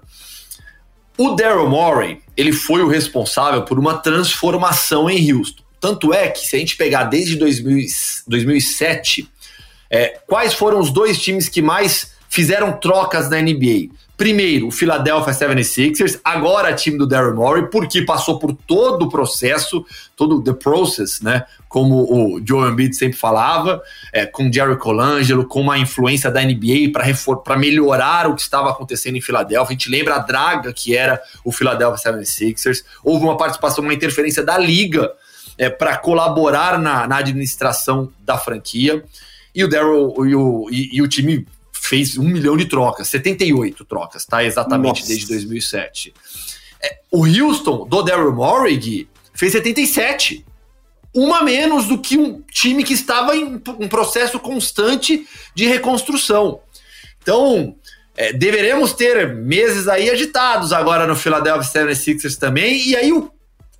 O 1.17 1.31
Daryl 1.31 1.69
Morey, 1.69 2.21
ele 2.35 2.51
foi 2.51 2.81
o 2.81 2.87
responsável 2.87 3.63
por 3.63 3.77
uma 3.77 3.97
transformação 3.97 5.09
em 5.09 5.31
Houston. 5.31 5.63
Tanto 5.79 6.13
é 6.13 6.29
que, 6.29 6.39
se 6.39 6.55
a 6.55 6.59
gente 6.59 6.75
pegar 6.75 7.03
desde 7.03 7.35
2000, 7.35 7.85
2007, 8.27 9.29
é, 9.89 10.19
quais 10.25 10.53
foram 10.53 10.79
os 10.79 10.89
dois 10.89 11.21
times 11.21 11.47
que 11.47 11.61
mais 11.61 12.13
fizeram 12.29 12.73
trocas 12.73 13.29
na 13.29 13.39
NBA? 13.39 13.89
Primeiro, 14.15 14.67
o 14.67 14.71
Philadelphia 14.71 15.33
76ers, 15.33 16.19
agora 16.23 16.73
time 16.73 16.99
do 16.99 17.07
Daryl 17.07 17.33
Morey, 17.33 17.67
porque 17.69 18.03
passou 18.03 18.37
por 18.37 18.53
todo 18.53 19.05
o 19.05 19.09
processo, 19.09 19.83
todo 20.15 20.43
the 20.43 20.53
process, 20.53 21.19
né? 21.19 21.45
Como 21.67 21.95
o 22.03 22.39
Joe 22.45 22.69
Embiid 22.69 22.95
sempre 22.95 23.17
falava, 23.17 23.81
é, 24.13 24.27
com 24.27 24.53
Jerry 24.53 24.77
Colangelo, 24.77 25.47
com 25.47 25.61
uma 25.61 25.79
influência 25.79 26.29
da 26.29 26.43
NBA 26.43 26.91
para 27.43 27.57
melhorar 27.57 28.29
o 28.29 28.35
que 28.35 28.41
estava 28.41 28.69
acontecendo 28.69 29.17
em 29.17 29.21
Filadélfia. 29.21 29.69
A 29.69 29.77
gente 29.77 29.89
lembra 29.89 30.15
a 30.15 30.19
draga 30.19 30.71
que 30.71 30.95
era 30.95 31.19
o 31.43 31.51
Philadelphia 31.51 32.11
76ers. 32.11 32.83
Houve 33.03 33.25
uma 33.25 33.35
participação, 33.35 33.83
uma 33.83 33.95
interferência 33.95 34.43
da 34.43 34.59
liga 34.59 35.11
é, 35.57 35.71
para 35.71 35.97
colaborar 35.97 36.77
na, 36.77 37.07
na, 37.07 37.17
administração 37.17 38.11
da 38.19 38.37
franquia. 38.37 39.03
E 39.55 39.63
o 39.63 39.69
Daryl 39.69 40.13
e 40.25 40.35
o, 40.35 40.67
e, 40.69 40.97
e 40.97 41.01
o 41.01 41.07
time 41.07 41.47
fez 41.83 42.17
um 42.17 42.23
milhão 42.23 42.55
de 42.55 42.65
trocas, 42.65 43.09
78 43.09 43.83
trocas, 43.83 44.25
tá? 44.25 44.41
Exatamente 44.41 45.01
Nossa. 45.01 45.07
desde 45.07 45.27
2007. 45.27 46.13
É, 46.81 46.99
o 47.11 47.25
Houston, 47.25 47.85
do 47.85 48.01
Daryl 48.01 48.33
Morey, 48.33 49.09
fez 49.33 49.51
77. 49.51 50.45
Uma 51.13 51.43
menos 51.43 51.85
do 51.87 51.99
que 51.99 52.17
um 52.17 52.41
time 52.49 52.83
que 52.83 52.93
estava 52.93 53.35
em 53.35 53.61
um 53.77 53.87
processo 53.89 54.39
constante 54.39 55.27
de 55.53 55.67
reconstrução. 55.67 56.61
Então, 57.21 57.75
é, 58.15 58.31
deveremos 58.31 58.93
ter 58.93 59.35
meses 59.35 59.87
aí 59.87 60.09
agitados 60.09 60.71
agora 60.71 61.05
no 61.05 61.15
Philadelphia 61.15 61.85
76ers 61.85 62.37
também. 62.37 62.87
E 62.87 62.95
aí, 62.95 63.11
o 63.11 63.29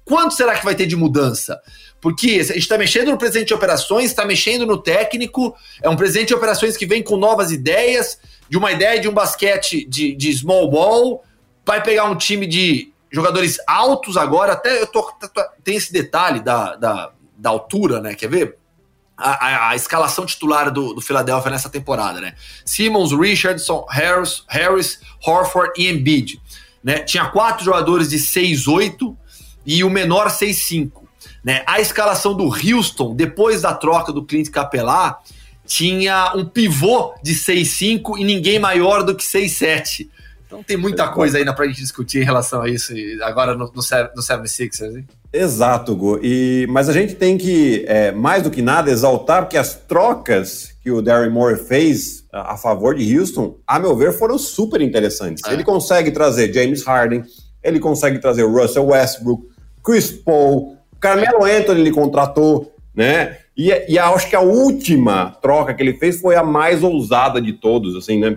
quanto 0.03 0.33
será 0.33 0.55
que 0.57 0.65
vai 0.65 0.75
ter 0.75 0.85
de 0.85 0.95
mudança? 0.95 1.59
Porque 2.03 2.31
a 2.31 2.43
gente 2.43 2.57
está 2.57 2.77
mexendo 2.77 3.11
no 3.11 3.17
presidente 3.17 3.47
de 3.47 3.53
operações, 3.53 4.07
está 4.07 4.25
mexendo 4.25 4.65
no 4.65 4.77
técnico, 4.77 5.55
é 5.81 5.87
um 5.87 5.95
presidente 5.95 6.27
de 6.27 6.33
operações 6.33 6.75
que 6.75 6.85
vem 6.85 7.01
com 7.01 7.15
novas 7.15 7.49
ideias, 7.49 8.19
de 8.49 8.57
uma 8.57 8.73
ideia 8.73 8.99
de 8.99 9.07
um 9.07 9.13
basquete 9.13 9.85
de, 9.85 10.13
de 10.13 10.33
small 10.33 10.69
ball, 10.69 11.23
vai 11.65 11.81
pegar 11.81 12.03
um 12.03 12.17
time 12.17 12.45
de 12.45 12.91
jogadores 13.09 13.57
altos 13.65 14.17
agora, 14.17 14.51
até 14.51 14.81
eu 14.81 14.87
tô, 14.87 15.13
tem 15.63 15.77
esse 15.77 15.93
detalhe 15.93 16.41
da, 16.41 16.75
da, 16.75 17.13
da 17.37 17.49
altura, 17.49 18.01
né? 18.01 18.15
Quer 18.15 18.27
ver? 18.27 18.57
A, 19.15 19.47
a, 19.47 19.69
a, 19.69 19.75
escalação 19.77 20.25
titular 20.25 20.71
do, 20.71 20.93
do 20.95 20.99
Philadelphia 20.99 21.51
nessa 21.51 21.69
temporada, 21.69 22.19
né? 22.19 22.35
Simmons, 22.65 23.13
Richardson, 23.13 23.85
Harris, 23.89 24.43
Harris 24.49 24.99
Horford 25.25 25.71
e 25.77 25.87
Embiid. 25.87 26.41
Né? 26.83 26.99
Tinha 26.99 27.29
quatro 27.29 27.63
jogadores 27.63 28.09
de 28.09 28.17
6'8 28.17 29.15
e 29.65 29.85
o 29.85 29.89
menor 29.89 30.27
6'5. 30.27 31.02
Né? 31.43 31.63
A 31.65 31.81
escalação 31.81 32.33
do 32.33 32.45
Houston, 32.45 33.13
depois 33.15 33.61
da 33.61 33.73
troca 33.73 34.11
do 34.13 34.23
Clint 34.23 34.49
Capelá, 34.49 35.19
tinha 35.65 36.33
um 36.35 36.45
pivô 36.45 37.13
de 37.21 37.33
6'5 37.33 38.17
e 38.17 38.23
ninguém 38.23 38.59
maior 38.59 39.03
do 39.03 39.15
que 39.15 39.23
6'7. 39.23 40.07
Então 40.45 40.61
tem 40.61 40.77
muita 40.77 41.07
coisa 41.07 41.39
ainda 41.39 41.53
para 41.53 41.65
a 41.65 41.67
gente 41.67 41.81
discutir 41.81 42.21
em 42.21 42.25
relação 42.25 42.61
a 42.61 42.69
isso 42.69 42.93
agora 43.23 43.53
no, 43.53 43.65
no, 43.65 43.73
no 43.73 44.21
76ers. 44.21 44.97
Hein? 44.97 45.07
Exato, 45.33 45.95
Gu. 45.95 46.19
E, 46.21 46.67
mas 46.69 46.87
a 46.87 46.93
gente 46.93 47.15
tem 47.15 47.39
que, 47.39 47.83
é, 47.87 48.11
mais 48.11 48.43
do 48.43 48.51
que 48.51 48.61
nada, 48.61 48.91
exaltar 48.91 49.41
porque 49.41 49.57
as 49.57 49.73
trocas 49.73 50.75
que 50.83 50.91
o 50.91 51.01
Darren 51.01 51.31
Moore 51.31 51.57
fez 51.57 52.23
a, 52.31 52.53
a 52.53 52.57
favor 52.57 52.93
de 52.93 53.17
Houston, 53.17 53.57
a 53.65 53.79
meu 53.79 53.95
ver, 53.95 54.13
foram 54.13 54.37
super 54.37 54.79
interessantes. 54.79 55.43
É. 55.45 55.53
Ele 55.53 55.63
consegue 55.63 56.11
trazer 56.11 56.53
James 56.53 56.83
Harden, 56.83 57.23
ele 57.63 57.79
consegue 57.79 58.19
trazer 58.19 58.43
Russell 58.43 58.85
Westbrook, 58.85 59.47
Chris 59.83 60.11
Paul, 60.11 60.77
Carmelo 61.03 61.43
Anthony 61.43 61.81
ele 61.81 61.91
contratou, 61.91 62.73
né? 62.95 63.37
E, 63.57 63.69
e 63.89 63.99
acho 63.99 64.29
que 64.29 64.35
a 64.37 64.39
última 64.39 65.37
troca 65.41 65.73
que 65.73 65.83
ele 65.83 65.93
fez 65.93 66.21
foi 66.21 66.35
a 66.35 66.43
mais 66.43 66.81
ousada 66.81 67.41
de 67.41 67.51
todos, 67.51 67.93
assim, 67.95 68.19
né? 68.19 68.33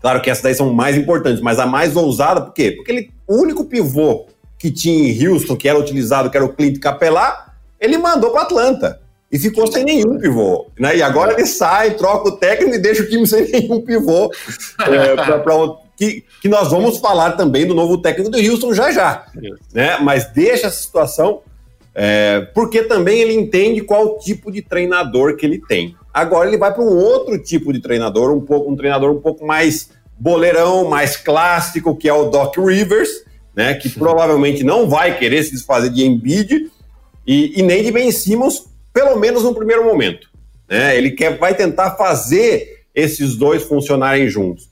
Claro 0.00 0.22
que 0.22 0.30
essas 0.30 0.44
daí 0.44 0.54
são 0.54 0.72
mais 0.72 0.96
importantes, 0.96 1.42
mas 1.42 1.58
a 1.58 1.66
mais 1.66 1.96
ousada, 1.96 2.40
por 2.40 2.54
quê? 2.54 2.70
Porque 2.70 2.92
ele, 2.92 3.10
o 3.26 3.36
único 3.36 3.64
pivô 3.64 4.26
que 4.56 4.70
tinha 4.70 5.10
em 5.10 5.26
Houston, 5.26 5.56
que 5.56 5.68
era 5.68 5.78
utilizado, 5.78 6.30
que 6.30 6.36
era 6.36 6.46
o 6.46 6.54
Clint 6.54 6.78
Capelá, 6.78 7.54
ele 7.80 7.98
mandou 7.98 8.30
para 8.30 8.42
Atlanta. 8.42 9.00
E 9.32 9.38
ficou 9.38 9.70
sem 9.70 9.84
nenhum 9.84 10.18
pivô. 10.18 10.70
Né? 10.78 10.96
E 10.96 11.02
agora 11.02 11.32
ele 11.32 11.46
sai, 11.46 11.94
troca 11.94 12.28
o 12.28 12.36
técnico 12.36 12.74
e 12.74 12.78
deixa 12.78 13.02
o 13.02 13.08
time 13.08 13.26
sem 13.26 13.46
nenhum 13.50 13.80
pivô. 13.80 14.30
é, 14.80 15.14
pra, 15.14 15.38
pra, 15.38 15.54
que, 15.96 16.24
que 16.40 16.48
nós 16.48 16.70
vamos 16.70 16.98
falar 16.98 17.32
também 17.32 17.66
do 17.66 17.74
novo 17.74 17.98
técnico 17.98 18.30
do 18.30 18.38
Houston 18.38 18.72
já 18.74 18.90
já. 18.90 19.26
Né? 19.74 19.98
Mas 19.98 20.30
deixa 20.32 20.66
essa 20.68 20.80
situação 20.80 21.42
é, 22.02 22.40
porque 22.54 22.84
também 22.84 23.20
ele 23.20 23.34
entende 23.34 23.82
qual 23.82 24.18
tipo 24.18 24.50
de 24.50 24.62
treinador 24.62 25.36
que 25.36 25.44
ele 25.44 25.60
tem. 25.60 25.94
Agora 26.14 26.48
ele 26.48 26.56
vai 26.56 26.72
para 26.72 26.82
um 26.82 26.96
outro 26.96 27.36
tipo 27.38 27.74
de 27.74 27.78
treinador, 27.78 28.34
um 28.34 28.40
pouco 28.40 28.72
um 28.72 28.74
treinador 28.74 29.10
um 29.10 29.20
pouco 29.20 29.46
mais 29.46 29.90
boleirão, 30.18 30.88
mais 30.88 31.18
clássico, 31.18 31.94
que 31.94 32.08
é 32.08 32.12
o 32.14 32.30
Doc 32.30 32.56
Rivers, 32.56 33.10
né, 33.54 33.74
que 33.74 33.90
provavelmente 33.90 34.64
não 34.64 34.88
vai 34.88 35.18
querer 35.18 35.42
se 35.42 35.50
desfazer 35.50 35.90
de 35.90 36.02
Embiid 36.02 36.70
e, 37.26 37.60
e 37.60 37.62
nem 37.62 37.84
de 37.84 37.92
Ben 37.92 38.10
Simmons, 38.10 38.64
pelo 38.94 39.18
menos 39.18 39.42
no 39.42 39.54
primeiro 39.54 39.84
momento. 39.84 40.30
Né? 40.70 40.96
Ele 40.96 41.10
quer, 41.10 41.36
vai 41.36 41.54
tentar 41.54 41.96
fazer 41.96 42.86
esses 42.94 43.36
dois 43.36 43.62
funcionarem 43.64 44.26
juntos. 44.26 44.70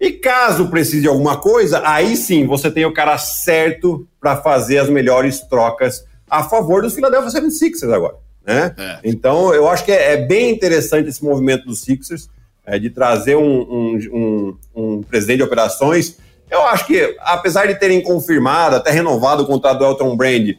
E 0.00 0.12
caso 0.12 0.70
precise 0.70 1.02
de 1.02 1.08
alguma 1.08 1.36
coisa, 1.36 1.82
aí 1.84 2.16
sim 2.16 2.46
você 2.46 2.70
tem 2.70 2.86
o 2.86 2.94
cara 2.94 3.18
certo 3.18 4.08
para 4.18 4.34
fazer 4.38 4.78
as 4.78 4.88
melhores 4.88 5.40
trocas 5.40 6.08
a 6.30 6.44
favor 6.44 6.82
dos 6.82 6.94
Philadelphia 6.94 7.40
76ers 7.40 7.92
agora. 7.92 8.14
Né? 8.46 8.74
É. 8.78 8.98
Então, 9.04 9.52
eu 9.52 9.68
acho 9.68 9.84
que 9.84 9.92
é, 9.92 10.14
é, 10.14 10.16
bem 10.16 10.50
interessante 10.50 11.08
esse 11.08 11.22
movimento 11.22 11.66
dos 11.66 11.80
Sixers, 11.80 12.28
é, 12.64 12.78
de 12.78 12.90
trazer 12.90 13.36
um, 13.36 13.60
um, 13.60 13.98
um, 14.12 14.56
um, 14.74 15.02
presidente 15.02 15.38
de 15.38 15.42
operações. 15.42 16.16
Eu 16.50 16.62
acho 16.62 16.86
que, 16.86 17.16
apesar 17.20 17.66
de 17.66 17.74
terem 17.74 18.02
confirmado, 18.02 18.76
até 18.76 18.90
renovado 18.90 19.42
o 19.42 19.46
contrato 19.46 19.78
do 19.78 19.84
Elton 19.84 20.16
Brand, 20.16 20.54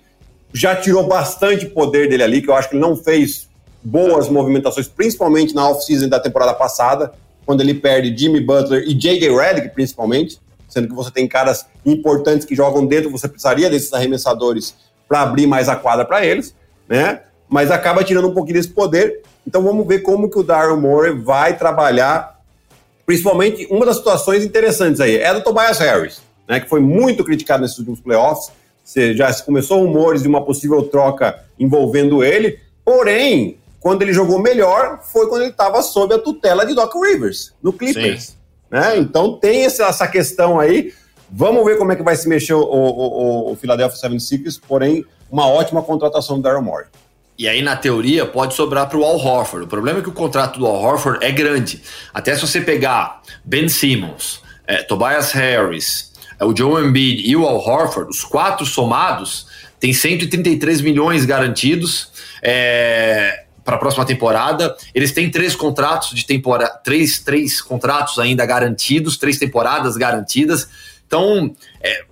já 0.54 0.76
tirou 0.76 1.08
bastante 1.08 1.66
poder 1.66 2.10
dele 2.10 2.24
ali, 2.24 2.42
que 2.42 2.50
eu 2.50 2.56
acho 2.56 2.70
que 2.70 2.76
ele 2.76 2.82
não 2.82 2.96
fez 2.96 3.50
boas 3.84 4.30
movimentações, 4.30 4.88
principalmente 4.88 5.56
na 5.56 5.70
off-season 5.70 6.10
da 6.10 6.20
temporada 6.20 6.54
passada, 6.54 7.14
quando 7.46 7.62
ele 7.62 7.74
perde 7.74 8.16
Jimmy 8.16 8.40
Butler 8.40 8.84
e 8.88 8.94
J.J. 8.94 9.36
Redick, 9.36 9.70
principalmente, 9.70 10.40
sendo 10.68 10.88
que 10.88 10.94
você 10.94 11.12
tem 11.12 11.28
caras 11.28 11.66
importantes 11.86 12.46
que 12.46 12.56
jogam 12.56 12.86
dentro, 12.86 13.10
você 13.10 13.28
precisaria 13.28 13.70
desses 13.70 13.92
arremessadores 13.92 14.76
para 15.12 15.24
abrir 15.24 15.45
mais 15.45 15.67
a 15.67 15.76
quadra 15.76 16.06
para 16.06 16.26
eles, 16.26 16.56
né? 16.88 17.19
Mas 17.50 17.69
acaba 17.69 18.02
tirando 18.02 18.30
um 18.30 18.34
pouquinho 18.34 18.56
desse 18.56 18.69
poder. 18.69 19.21
Então 19.45 19.62
vamos 19.62 19.86
ver 19.86 20.00
como 20.00 20.30
que 20.30 20.39
o 20.39 20.43
Daryl 20.43 20.80
Morey 20.80 21.12
vai 21.12 21.58
trabalhar, 21.58 22.39
principalmente 23.06 23.67
uma 23.69 23.86
das 23.86 23.97
situações 23.97 24.41
interessantes 24.41 25.02
aí 25.02 25.17
é 25.17 25.34
do 25.34 25.43
Tobias 25.43 25.80
Harris, 25.80 26.21
né? 26.47 26.62
Que 26.62 26.69
foi 26.69 26.80
muito 26.80 27.26
criticado 27.26 27.62
nesses 27.62 27.78
últimos 27.80 28.00
playoffs. 28.00 28.54
Você 28.86 29.13
já 29.13 29.34
começou 29.43 29.80
rumores 29.80 30.21
de 30.21 30.30
uma 30.30 30.45
possível 30.45 30.82
troca 30.84 31.43
envolvendo 31.60 32.24
ele, 32.24 32.58
porém, 32.86 33.58
quando 33.82 34.04
ele 34.04 34.13
jogou 34.13 34.39
melhor 34.39 35.02
foi 35.04 35.28
quando 35.28 35.41
ele 35.41 35.52
estava 35.52 35.82
sob 35.82 36.15
a 36.15 36.19
tutela 36.19 36.65
de 36.65 36.74
Doc 36.74 36.93
Rivers, 36.95 37.54
no 37.62 37.74
Clippers. 37.74 38.38
Né? 38.69 38.97
Então 38.97 39.38
tem 39.38 39.65
essa 39.65 40.08
questão 40.08 40.58
aí. 40.58 40.93
Vamos 41.32 41.63
ver 41.63 41.78
como 41.78 41.94
é 41.94 41.96
que 41.96 42.04
vai 42.04 42.15
se 42.15 42.28
mexer 42.28 42.54
o, 42.54 42.62
o, 42.62 43.52
o 43.54 43.56
Philadelphia 43.56 43.98
76ers, 44.10 44.60
porém, 44.67 45.06
uma 45.32 45.48
ótima 45.48 45.82
contratação 45.82 46.36
do 46.36 46.41
Daryl 46.44 46.62
Morey. 46.62 46.88
E 47.38 47.48
aí, 47.48 47.62
na 47.62 47.76
teoria, 47.76 48.26
pode 48.26 48.54
sobrar 48.54 48.89
para 48.89 48.98
o 48.98 49.04
Al 49.06 49.17
Horford. 49.17 49.65
O 49.65 49.67
problema 49.67 50.00
é 50.00 50.02
que 50.02 50.10
o 50.10 50.13
contrato 50.13 50.60
do 50.60 50.67
Al 50.67 50.76
Horford 50.76 51.26
é 51.26 51.32
grande. 51.32 51.82
Até 52.13 52.36
se 52.36 52.41
você 52.41 52.60
pegar 52.60 53.22
Ben 53.46 53.70
Simmons, 53.70 54.41
é, 54.67 54.84
Tobias 54.84 55.32
Harris, 55.32 56.12
é, 56.39 56.46
o 56.46 56.56
Joe 56.56 56.86
Embiid 56.86 57.28
e 57.28 57.36
o 57.36 57.48
Al 57.48 57.58
Horford, 57.58 58.10
os 58.10 58.24
quatro 58.24 58.65
somados, 58.65 59.48
tem 59.80 59.94
133 59.94 60.82
milhões 60.82 61.26
garantidos. 61.26 62.12
É, 62.44 63.46
para 63.63 63.76
a 63.76 63.80
próxima 63.80 64.06
temporada. 64.06 64.76
Eles 64.94 65.12
têm 65.12 65.30
três 65.30 65.56
contratos 65.56 66.13
de 66.15 66.26
temporada, 66.26 66.80
três, 66.84 67.20
três 67.20 67.62
contratos 67.62 68.17
ainda 68.20 68.46
garantidos, 68.46 69.17
três 69.17 69.38
temporadas 69.38 69.96
garantidas. 69.96 70.67
Então, 71.12 71.54
é, 71.84 72.06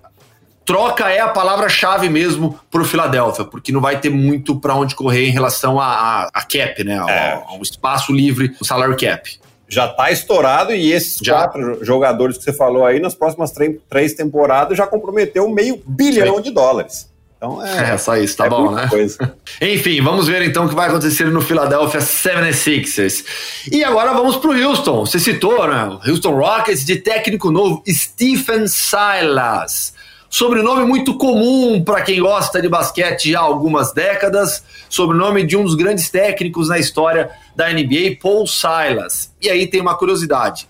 troca 0.66 1.10
é 1.10 1.22
a 1.22 1.30
palavra-chave 1.30 2.10
mesmo 2.10 2.60
para 2.70 2.82
o 2.82 2.86
Philadelphia, 2.86 3.46
porque 3.46 3.72
não 3.72 3.80
vai 3.80 3.98
ter 3.98 4.10
muito 4.10 4.60
para 4.60 4.76
onde 4.76 4.94
correr 4.94 5.26
em 5.26 5.32
relação 5.32 5.80
a, 5.80 5.86
a, 5.86 6.30
a 6.34 6.42
cap, 6.42 6.84
né? 6.84 6.98
Ao, 7.00 7.10
é. 7.10 7.44
ao, 7.48 7.62
espaço 7.62 8.12
livre, 8.12 8.54
o 8.60 8.66
salário 8.66 8.98
cap. 8.98 9.40
Já 9.70 9.86
está 9.86 10.12
estourado 10.12 10.76
e 10.76 10.92
esses 10.92 11.20
já. 11.24 11.36
quatro 11.36 11.84
jogadores 11.84 12.38
que 12.38 12.44
você 12.44 12.52
falou 12.52 12.86
aí 12.86 13.00
nas 13.00 13.16
próximas 13.16 13.54
três 13.90 14.14
temporadas 14.16 14.78
já 14.78 14.86
comprometeu 14.86 15.48
meio 15.48 15.82
bilhão 15.88 16.42
de 16.42 16.52
dólares. 16.52 17.09
Então 17.40 17.66
é, 17.66 17.94
é 17.94 17.98
só 17.98 18.18
isso, 18.18 18.36
tá 18.36 18.48
é 18.48 18.50
bom, 18.50 18.70
né? 18.72 18.86
Coisa. 18.90 19.34
Enfim, 19.62 20.02
vamos 20.02 20.28
ver 20.28 20.42
então 20.42 20.66
o 20.66 20.70
que 20.70 20.76
vai 20.76 20.90
acontecer 20.90 21.24
no 21.32 21.40
Philadelphia 21.40 22.02
76ers. 22.02 23.24
E 23.72 23.82
agora 23.82 24.14
vamos 24.14 24.36
pro 24.36 24.52
Houston. 24.52 25.06
Você 25.06 25.20
citou, 25.20 25.66
né? 25.66 25.86
O 25.86 26.10
Houston 26.10 26.36
Rockets 26.36 26.86
de 26.86 26.98
técnico 26.98 27.50
novo, 27.50 27.82
Stephen 27.88 28.68
Silas. 28.68 29.94
Sobrenome 30.30 30.86
muito 30.86 31.18
comum 31.18 31.82
para 31.82 32.02
quem 32.02 32.20
gosta 32.20 32.62
de 32.62 32.68
basquete 32.68 33.34
há 33.34 33.40
algumas 33.40 33.94
décadas. 33.94 34.62
Sobrenome 34.90 35.44
de 35.44 35.56
um 35.56 35.64
dos 35.64 35.76
grandes 35.76 36.10
técnicos 36.10 36.68
na 36.68 36.78
história 36.78 37.32
da 37.56 37.72
NBA, 37.72 38.18
Paul 38.22 38.46
Silas. 38.48 39.32
E 39.42 39.50
aí 39.50 39.66
tem 39.66 39.80
uma 39.80 39.96
curiosidade. 39.96 40.68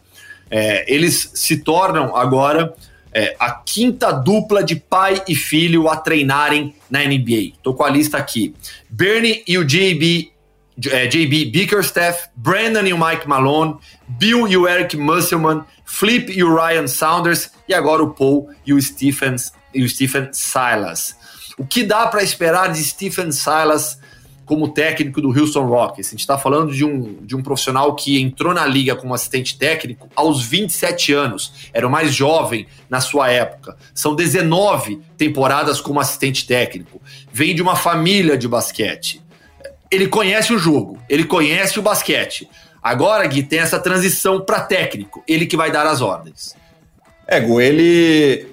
É, 0.51 0.85
eles 0.93 1.31
se 1.33 1.57
tornam 1.57 2.15
agora 2.15 2.75
é, 3.13 3.35
a 3.39 3.51
quinta 3.51 4.11
dupla 4.11 4.63
de 4.63 4.75
pai 4.75 5.21
e 5.27 5.35
filho 5.35 5.89
a 5.89 5.97
treinarem 5.97 6.75
na 6.89 6.99
NBA. 7.03 7.53
Tô 7.63 7.73
com 7.73 7.83
a 7.83 7.89
lista 7.89 8.17
aqui. 8.17 8.55
Bernie 8.89 9.43
e 9.47 9.57
o 9.57 9.65
JB, 9.65 10.31
é, 10.91 11.07
JB 11.07 11.45
Bickerstaff, 11.45 12.29
Brandon 12.35 12.85
e 12.85 12.93
o 12.93 12.97
Mike 12.97 13.27
Malone, 13.27 13.77
Bill 14.07 14.47
e 14.47 14.57
o 14.57 14.67
Eric 14.67 14.95
Musselman, 14.95 15.63
Flip 15.85 16.31
e 16.31 16.43
o 16.43 16.55
Ryan 16.55 16.87
Saunders 16.87 17.51
e 17.67 17.73
agora 17.73 18.03
o 18.03 18.13
Paul 18.13 18.49
e 18.65 18.73
o 18.73 18.81
Stephen, 18.81 19.35
e 19.73 19.83
o 19.83 19.89
Stephen 19.89 20.29
Silas. 20.31 21.15
O 21.57 21.65
que 21.65 21.83
dá 21.83 22.07
para 22.07 22.23
esperar 22.23 22.71
de 22.71 22.81
Stephen 22.83 23.31
Silas 23.31 23.99
como 24.49 24.67
técnico 24.67 25.21
do 25.21 25.29
Houston 25.29 25.67
Rockets. 25.67 26.07
A 26.07 26.09
gente 26.09 26.21
está 26.21 26.35
falando 26.35 26.73
de 26.73 26.83
um, 26.83 27.23
de 27.23 27.35
um 27.35 27.43
profissional 27.43 27.95
que 27.95 28.19
entrou 28.19 28.51
na 28.51 28.65
liga 28.65 28.95
como 28.95 29.13
assistente 29.13 29.55
técnico 29.55 30.09
aos 30.15 30.43
27 30.43 31.13
anos, 31.13 31.69
era 31.71 31.87
o 31.87 31.91
mais 31.91 32.15
jovem 32.15 32.65
na 32.89 32.99
sua 32.99 33.29
época. 33.29 33.77
São 33.93 34.15
19 34.15 35.01
temporadas 35.15 35.79
como 35.79 35.99
assistente 35.99 36.47
técnico. 36.47 36.99
Vem 37.31 37.53
de 37.53 37.61
uma 37.61 37.75
família 37.75 38.35
de 38.35 38.47
basquete. 38.47 39.21
Ele 39.91 40.07
conhece 40.07 40.51
o 40.51 40.57
jogo, 40.57 40.97
ele 41.07 41.25
conhece 41.25 41.77
o 41.77 41.83
basquete. 41.83 42.49
Agora, 42.81 43.27
Gui, 43.27 43.43
tem 43.43 43.59
essa 43.59 43.77
transição 43.77 44.41
para 44.41 44.61
técnico, 44.61 45.23
ele 45.27 45.45
que 45.45 45.55
vai 45.55 45.71
dar 45.71 45.85
as 45.85 46.01
ordens. 46.01 46.55
É, 47.27 47.39
Gu, 47.39 47.61
ele, 47.61 48.47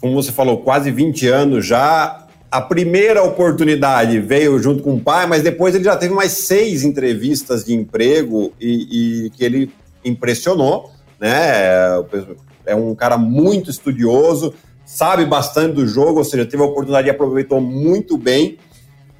como 0.00 0.12
você 0.12 0.32
falou, 0.32 0.58
quase 0.58 0.90
20 0.90 1.28
anos 1.28 1.64
já 1.64 2.19
a 2.50 2.60
primeira 2.60 3.22
oportunidade 3.22 4.18
veio 4.18 4.58
junto 4.58 4.82
com 4.82 4.94
o 4.94 5.00
pai, 5.00 5.26
mas 5.26 5.42
depois 5.42 5.74
ele 5.74 5.84
já 5.84 5.96
teve 5.96 6.12
mais 6.12 6.32
seis 6.32 6.82
entrevistas 6.82 7.64
de 7.64 7.72
emprego 7.72 8.52
e, 8.60 9.26
e 9.26 9.30
que 9.30 9.44
ele 9.44 9.72
impressionou, 10.04 10.90
né? 11.20 12.02
É 12.66 12.74
um 12.74 12.94
cara 12.94 13.16
muito 13.16 13.70
estudioso, 13.70 14.52
sabe 14.84 15.24
bastante 15.24 15.74
do 15.74 15.86
jogo, 15.86 16.18
ou 16.18 16.24
seja, 16.24 16.44
teve 16.44 16.62
a 16.62 16.66
oportunidade 16.66 17.06
e 17.06 17.10
aproveitou 17.10 17.60
muito 17.60 18.18
bem. 18.18 18.58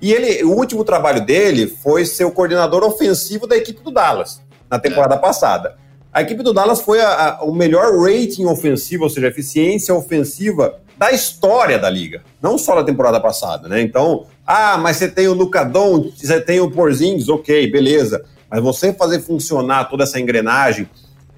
E 0.03 0.13
ele, 0.13 0.43
o 0.45 0.57
último 0.57 0.83
trabalho 0.83 1.25
dele 1.25 1.67
foi 1.67 2.05
ser 2.05 2.25
o 2.25 2.31
coordenador 2.33 2.83
ofensivo 2.83 3.47
da 3.47 3.57
equipe 3.57 3.83
do 3.83 3.91
Dallas 3.91 4.41
na 4.69 4.79
temporada 4.79 5.15
é. 5.15 5.19
passada. 5.19 5.77
A 6.13 6.23
equipe 6.23 6.43
do 6.43 6.53
Dallas 6.53 6.81
foi 6.81 7.01
a, 7.01 7.39
a, 7.39 7.45
o 7.45 7.55
melhor 7.55 7.97
rating 8.01 8.45
ofensivo, 8.47 9.05
ou 9.05 9.11
seja, 9.11 9.29
eficiência 9.29 9.95
ofensiva 9.95 10.81
da 10.99 11.13
história 11.13 11.79
da 11.79 11.89
liga, 11.89 12.23
não 12.43 12.59
só 12.59 12.75
da 12.75 12.85
temporada 12.85 13.21
passada, 13.21 13.69
né? 13.69 13.81
Então, 13.81 14.27
ah, 14.47 14.77
mas 14.77 14.97
você 14.97 15.09
tem 15.09 15.29
o 15.29 15.35
Lucadon, 15.35 16.11
você 16.15 16.41
tem 16.41 16.61
o 16.61 16.71
Porzingis, 16.71 17.29
ok, 17.29 17.71
beleza. 17.71 18.25
Mas 18.51 18.61
você 18.61 18.93
fazer 18.93 19.21
funcionar 19.21 19.85
toda 19.85 20.03
essa 20.03 20.19
engrenagem 20.19 20.89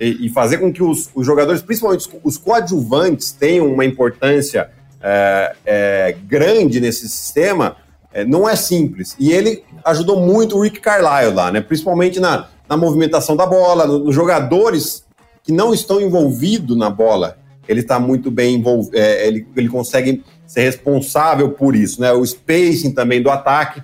e, 0.00 0.26
e 0.26 0.28
fazer 0.30 0.58
com 0.58 0.72
que 0.72 0.82
os, 0.82 1.10
os, 1.14 1.26
jogadores, 1.26 1.60
principalmente 1.60 2.08
os, 2.24 2.38
coadjuvantes, 2.38 3.30
tenham 3.30 3.70
uma 3.70 3.84
importância 3.84 4.70
é, 5.02 5.54
é, 5.66 6.16
grande 6.26 6.80
nesse 6.80 7.08
sistema, 7.08 7.76
é, 8.12 8.24
não 8.24 8.48
é 8.48 8.56
simples. 8.56 9.14
E 9.18 9.30
ele 9.30 9.62
ajudou 9.84 10.18
muito 10.18 10.56
o 10.56 10.62
Rick 10.62 10.80
Carlisle 10.80 11.34
lá, 11.34 11.52
né? 11.52 11.60
Principalmente 11.60 12.18
na, 12.18 12.48
na 12.72 12.76
movimentação 12.78 13.36
da 13.36 13.44
bola, 13.44 13.86
nos 13.86 14.14
jogadores 14.14 15.04
que 15.44 15.52
não 15.52 15.74
estão 15.74 16.00
envolvidos 16.00 16.74
na 16.74 16.88
bola 16.88 17.36
ele 17.68 17.80
está 17.80 18.00
muito 18.00 18.30
bem 18.30 18.56
envolvido, 18.56 18.96
é, 18.96 19.26
ele, 19.26 19.46
ele 19.54 19.68
consegue 19.68 20.24
ser 20.46 20.62
responsável 20.62 21.50
por 21.50 21.76
isso, 21.76 22.00
né? 22.00 22.12
O 22.12 22.24
spacing 22.24 22.92
também 22.92 23.22
do 23.22 23.30
ataque. 23.30 23.82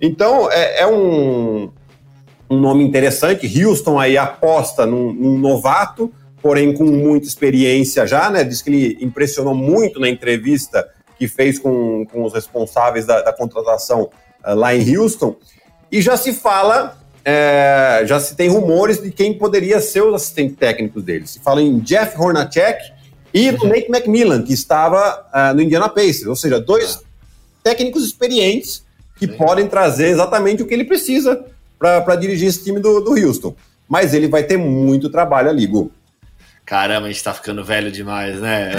Então, 0.00 0.50
é, 0.50 0.80
é 0.80 0.86
um, 0.86 1.70
um 2.48 2.58
nome 2.58 2.82
interessante. 2.82 3.46
Houston 3.62 3.98
aí 3.98 4.16
aposta 4.16 4.86
num, 4.86 5.12
num, 5.12 5.38
novato, 5.38 6.10
porém 6.40 6.72
com 6.72 6.84
muita 6.84 7.26
experiência 7.26 8.06
já, 8.06 8.30
né? 8.30 8.44
Diz 8.44 8.62
que 8.62 8.70
ele 8.70 8.98
impressionou 9.04 9.54
muito 9.54 10.00
na 10.00 10.08
entrevista 10.08 10.88
que 11.18 11.28
fez 11.28 11.58
com, 11.58 12.06
com 12.06 12.24
os 12.24 12.32
responsáveis 12.32 13.04
da, 13.04 13.20
da 13.20 13.32
contratação 13.32 14.08
uh, 14.44 14.54
lá 14.54 14.74
em 14.74 14.96
Houston. 14.96 15.36
E 15.90 16.00
já 16.00 16.16
se 16.16 16.32
fala, 16.32 16.96
é, 17.24 18.02
já 18.06 18.18
se 18.20 18.34
tem 18.34 18.48
rumores 18.48 19.00
de 19.00 19.10
quem 19.10 19.36
poderia 19.36 19.80
ser 19.80 20.02
os 20.02 20.14
assistentes 20.14 20.56
técnicos 20.56 21.02
dele. 21.02 21.26
Se 21.26 21.38
fala 21.40 21.62
em 21.62 21.78
Jeff 21.80 22.20
Hornacek, 22.20 22.92
e 23.34 23.50
do 23.50 23.66
Nate 23.66 23.86
McMillan, 23.88 24.42
que 24.42 24.52
estava 24.52 25.26
uh, 25.32 25.54
no 25.54 25.62
Indiana 25.62 25.88
Pacers, 25.88 26.26
ou 26.26 26.36
seja, 26.36 26.60
dois 26.60 27.00
técnicos 27.62 28.04
experientes 28.04 28.84
que 29.16 29.26
Sim. 29.26 29.36
podem 29.36 29.66
trazer 29.66 30.08
exatamente 30.08 30.62
o 30.62 30.66
que 30.66 30.74
ele 30.74 30.84
precisa 30.84 31.44
para 31.78 32.16
dirigir 32.16 32.48
esse 32.48 32.62
time 32.62 32.78
do, 32.78 33.00
do 33.00 33.12
Houston. 33.12 33.54
Mas 33.88 34.14
ele 34.14 34.28
vai 34.28 34.42
ter 34.42 34.56
muito 34.56 35.10
trabalho 35.10 35.48
ali, 35.48 35.66
Gu. 35.66 35.90
Caramba, 36.64 37.06
a 37.06 37.10
gente 37.10 37.22
tá 37.22 37.34
ficando 37.34 37.64
velho 37.64 37.90
demais, 37.90 38.40
né? 38.40 38.72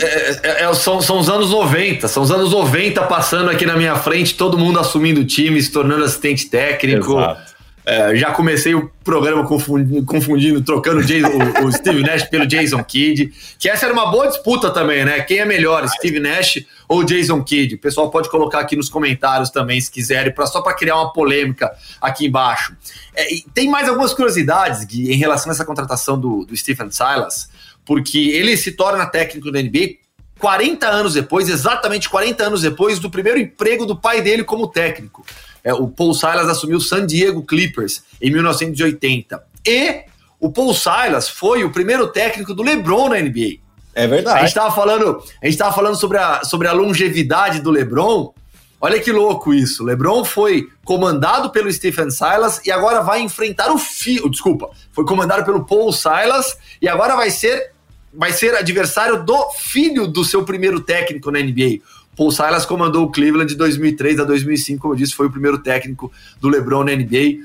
é, 0.00 0.40
é, 0.42 0.64
é, 0.64 0.74
são, 0.74 1.00
são 1.00 1.18
os 1.18 1.28
anos 1.28 1.50
90, 1.50 2.06
são 2.08 2.22
os 2.22 2.30
anos 2.30 2.52
90 2.52 3.02
passando 3.02 3.50
aqui 3.50 3.66
na 3.66 3.76
minha 3.76 3.96
frente, 3.96 4.34
todo 4.34 4.56
mundo 4.56 4.78
assumindo 4.78 5.20
o 5.20 5.24
time, 5.24 5.60
se 5.60 5.70
tornando 5.72 6.04
assistente 6.04 6.48
técnico. 6.48 7.18
Exato. 7.18 7.49
É, 7.84 8.14
já 8.14 8.32
comecei 8.32 8.74
o 8.74 8.90
programa 9.02 9.46
confundindo, 9.46 10.04
confundindo 10.04 10.62
trocando 10.62 11.02
Jason, 11.02 11.28
o, 11.28 11.66
o, 11.66 11.72
Steve 11.72 12.02
Nash 12.02 12.24
pelo 12.24 12.46
Jason 12.46 12.84
Kidd, 12.84 13.32
que 13.58 13.68
essa 13.68 13.86
era 13.86 13.92
uma 13.92 14.10
boa 14.10 14.28
disputa 14.28 14.70
também, 14.70 15.04
né? 15.04 15.20
Quem 15.22 15.38
é 15.38 15.44
melhor, 15.46 15.88
Steve 15.88 16.20
Nash 16.20 16.62
ou 16.86 17.02
Jason 17.02 17.42
Kidd? 17.42 17.76
O 17.76 17.78
pessoal 17.78 18.10
pode 18.10 18.28
colocar 18.28 18.60
aqui 18.60 18.76
nos 18.76 18.88
comentários 18.88 19.48
também, 19.50 19.80
se 19.80 19.90
quiserem, 19.90 20.32
pra, 20.32 20.46
só 20.46 20.60
para 20.60 20.74
criar 20.74 20.96
uma 20.96 21.12
polêmica 21.12 21.70
aqui 22.00 22.26
embaixo. 22.26 22.76
É, 23.16 23.26
tem 23.54 23.68
mais 23.68 23.88
algumas 23.88 24.12
curiosidades, 24.12 24.84
Gui, 24.84 25.10
em 25.12 25.16
relação 25.16 25.50
a 25.50 25.54
essa 25.54 25.64
contratação 25.64 26.20
do, 26.20 26.44
do 26.44 26.56
Stephen 26.56 26.90
Silas, 26.90 27.50
porque 27.84 28.18
ele 28.18 28.56
se 28.56 28.72
torna 28.72 29.06
técnico 29.06 29.50
da 29.50 29.60
NBA 29.60 30.00
40 30.40 30.88
anos 30.88 31.14
depois, 31.14 31.48
exatamente 31.48 32.08
40 32.08 32.42
anos 32.42 32.62
depois 32.62 32.98
do 32.98 33.10
primeiro 33.10 33.38
emprego 33.38 33.84
do 33.84 33.94
pai 33.94 34.22
dele 34.22 34.42
como 34.42 34.66
técnico. 34.66 35.24
É, 35.62 35.74
o 35.74 35.86
Paul 35.86 36.14
Silas 36.14 36.48
assumiu 36.48 36.78
o 36.78 36.80
San 36.80 37.06
Diego 37.06 37.44
Clippers 37.44 38.02
em 38.20 38.30
1980. 38.30 39.42
E 39.66 40.04
o 40.40 40.50
Paul 40.50 40.72
Silas 40.72 41.28
foi 41.28 41.62
o 41.62 41.70
primeiro 41.70 42.08
técnico 42.08 42.54
do 42.54 42.62
LeBron 42.62 43.10
na 43.10 43.20
NBA. 43.20 43.58
É 43.94 44.06
verdade. 44.06 44.38
A 44.38 44.40
gente 44.40 44.48
estava 44.48 44.74
falando, 44.74 45.22
a 45.42 45.46
gente 45.46 45.58
tava 45.58 45.74
falando 45.74 45.96
sobre, 45.96 46.16
a, 46.16 46.42
sobre 46.44 46.66
a 46.66 46.72
longevidade 46.72 47.60
do 47.60 47.70
LeBron. 47.70 48.32
Olha 48.80 48.98
que 48.98 49.12
louco 49.12 49.52
isso. 49.52 49.84
LeBron 49.84 50.24
foi 50.24 50.68
comandado 50.86 51.50
pelo 51.50 51.70
Stephen 51.70 52.10
Silas 52.10 52.62
e 52.64 52.70
agora 52.70 53.02
vai 53.02 53.20
enfrentar 53.20 53.70
o 53.70 53.76
filho. 53.76 54.30
Desculpa, 54.30 54.70
foi 54.90 55.04
comandado 55.04 55.44
pelo 55.44 55.66
Paul 55.66 55.92
Silas 55.92 56.56
e 56.80 56.88
agora 56.88 57.14
vai 57.14 57.30
ser 57.30 57.72
vai 58.12 58.32
ser 58.32 58.54
adversário 58.54 59.22
do 59.22 59.50
filho 59.50 60.06
do 60.06 60.24
seu 60.24 60.44
primeiro 60.44 60.80
técnico 60.80 61.30
na 61.30 61.38
NBA. 61.38 61.80
Paul 62.16 62.30
Silas 62.30 62.66
comandou 62.66 63.04
o 63.04 63.10
Cleveland 63.10 63.46
de 63.46 63.56
2003 63.56 64.20
a 64.20 64.24
2005, 64.24 64.80
como 64.80 64.94
eu 64.94 64.98
disse, 64.98 65.14
foi 65.14 65.26
o 65.26 65.30
primeiro 65.30 65.58
técnico 65.58 66.12
do 66.40 66.48
LeBron 66.48 66.84
na 66.84 66.92
NBA. 66.92 67.38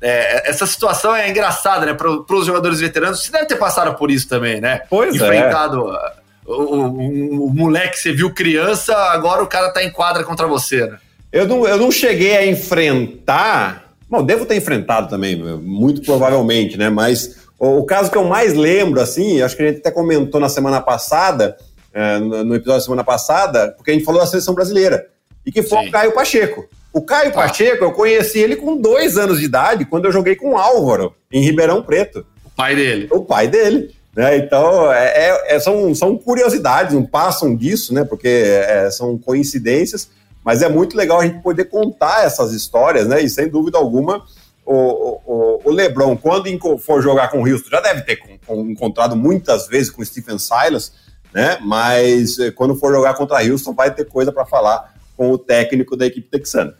É, 0.00 0.48
essa 0.48 0.66
situação 0.66 1.14
é 1.14 1.28
engraçada, 1.28 1.86
né? 1.86 1.94
Para 1.94 2.10
os 2.10 2.46
jogadores 2.46 2.80
veteranos, 2.80 3.22
você 3.22 3.30
deve 3.30 3.46
ter 3.46 3.56
passado 3.56 3.96
por 3.96 4.10
isso 4.10 4.28
também, 4.28 4.60
né? 4.60 4.82
Pois 4.88 5.14
Enfrentado 5.14 5.94
é. 5.94 6.12
o, 6.46 6.52
o, 6.52 7.46
o, 7.46 7.54
moleque 7.54 7.90
que 7.90 7.98
você 7.98 8.12
viu 8.12 8.32
criança, 8.32 8.96
agora 8.96 9.42
o 9.42 9.46
cara 9.46 9.70
tá 9.70 9.82
em 9.84 9.90
quadra 9.90 10.24
contra 10.24 10.46
você, 10.46 10.86
né? 10.86 10.98
Eu 11.32 11.46
não, 11.46 11.66
eu 11.66 11.78
não 11.78 11.90
cheguei 11.90 12.36
a 12.36 12.46
enfrentar. 12.46 13.94
Bom, 14.08 14.22
devo 14.24 14.44
ter 14.44 14.56
enfrentado 14.56 15.08
também, 15.08 15.36
muito 15.36 16.02
provavelmente, 16.02 16.76
né? 16.76 16.90
Mas 16.90 17.41
o, 17.68 17.84
caso 17.84 18.10
que 18.10 18.16
eu 18.16 18.24
mais 18.24 18.54
lembro, 18.54 19.00
assim, 19.00 19.40
acho 19.40 19.56
que 19.56 19.62
a 19.62 19.68
gente 19.68 19.78
até 19.78 19.90
comentou 19.90 20.40
na 20.40 20.48
semana 20.48 20.80
passada, 20.80 21.56
é, 21.94 22.18
no, 22.18 22.54
episódio 22.56 22.80
da 22.80 22.80
semana 22.80 23.04
passada, 23.04 23.72
porque 23.76 23.92
a 23.92 23.94
gente 23.94 24.04
falou 24.04 24.20
da 24.20 24.26
seleção 24.26 24.52
brasileira, 24.52 25.06
e 25.46 25.52
que 25.52 25.62
foi 25.62 25.82
Sim. 25.82 25.88
o 25.88 25.92
Caio 25.92 26.12
Pacheco. 26.12 26.68
O 26.92 27.02
Caio 27.02 27.30
ah. 27.30 27.32
Pacheco, 27.32 27.84
eu 27.84 27.92
conheci 27.92 28.40
ele 28.40 28.56
com 28.56 28.76
dois 28.76 29.16
anos 29.16 29.38
de 29.38 29.44
idade, 29.44 29.84
quando 29.84 30.06
eu 30.06 30.12
joguei 30.12 30.34
com 30.34 30.54
o 30.54 30.56
Álvaro, 30.56 31.14
em 31.30 31.40
Ribeirão 31.40 31.82
Preto. 31.82 32.26
O 32.44 32.50
pai 32.50 32.74
dele. 32.74 33.08
O 33.10 33.24
pai 33.24 33.46
dele. 33.46 33.94
Né? 34.14 34.38
Então, 34.38 34.92
é, 34.92 35.06
é, 35.06 35.56
é 35.56 35.60
são, 35.60 35.94
são 35.94 36.18
curiosidades, 36.18 36.94
não 36.94 37.04
passam 37.04 37.56
disso, 37.56 37.94
né? 37.94 38.04
Porque 38.04 38.28
é, 38.28 38.90
são 38.90 39.16
coincidências, 39.16 40.10
mas 40.44 40.62
é 40.62 40.68
muito 40.68 40.96
legal 40.96 41.20
a 41.20 41.24
gente 41.24 41.40
poder 41.40 41.66
contar 41.66 42.24
essas 42.24 42.52
histórias, 42.52 43.06
né? 43.06 43.22
E 43.22 43.28
sem 43.28 43.48
dúvida 43.48 43.78
alguma, 43.78 44.22
o, 44.64 45.20
o, 45.26 45.60
o 45.64 45.70
LeBron, 45.70 46.16
quando 46.16 46.78
for 46.78 47.02
jogar 47.02 47.28
com 47.28 47.42
o 47.42 47.48
Houston, 47.48 47.70
já 47.70 47.80
deve 47.80 48.02
ter 48.02 48.20
encontrado 48.48 49.16
muitas 49.16 49.66
vezes 49.66 49.90
com 49.90 50.02
o 50.02 50.04
Stephen 50.04 50.38
Silas, 50.38 50.92
né? 51.32 51.58
Mas 51.62 52.38
eh, 52.38 52.50
quando 52.50 52.74
for 52.76 52.92
jogar 52.92 53.14
contra 53.14 53.42
o 53.42 53.50
Houston, 53.50 53.72
vai 53.72 53.92
ter 53.92 54.04
coisa 54.04 54.30
para 54.30 54.44
falar 54.44 54.94
com 55.16 55.30
o 55.30 55.38
técnico 55.38 55.96
da 55.96 56.06
equipe 56.06 56.28
texana. 56.28 56.74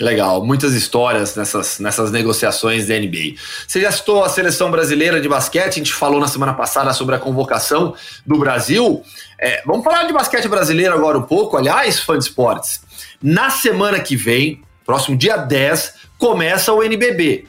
Legal, 0.00 0.44
muitas 0.44 0.74
histórias 0.74 1.34
nessas, 1.34 1.80
nessas 1.80 2.12
negociações 2.12 2.86
da 2.86 2.94
NBA. 2.94 3.34
Você 3.66 3.80
já 3.80 3.90
citou 3.90 4.22
a 4.22 4.28
seleção 4.28 4.70
brasileira 4.70 5.20
de 5.20 5.28
basquete, 5.28 5.66
a 5.66 5.78
gente 5.78 5.92
falou 5.92 6.20
na 6.20 6.28
semana 6.28 6.54
passada 6.54 6.92
sobre 6.92 7.16
a 7.16 7.18
convocação 7.18 7.94
do 8.24 8.38
Brasil. 8.38 9.02
É, 9.40 9.60
vamos 9.66 9.82
falar 9.82 10.04
de 10.04 10.12
basquete 10.12 10.46
brasileiro 10.46 10.94
agora 10.94 11.18
um 11.18 11.22
pouco. 11.22 11.56
Aliás, 11.56 11.98
fã 11.98 12.16
de 12.16 12.24
esportes, 12.24 12.80
na 13.20 13.50
semana 13.50 13.98
que 13.98 14.14
vem, 14.14 14.62
próximo 14.86 15.16
dia 15.16 15.36
10, 15.36 15.94
começa 16.18 16.72
o 16.72 16.82
NBB. 16.82 17.46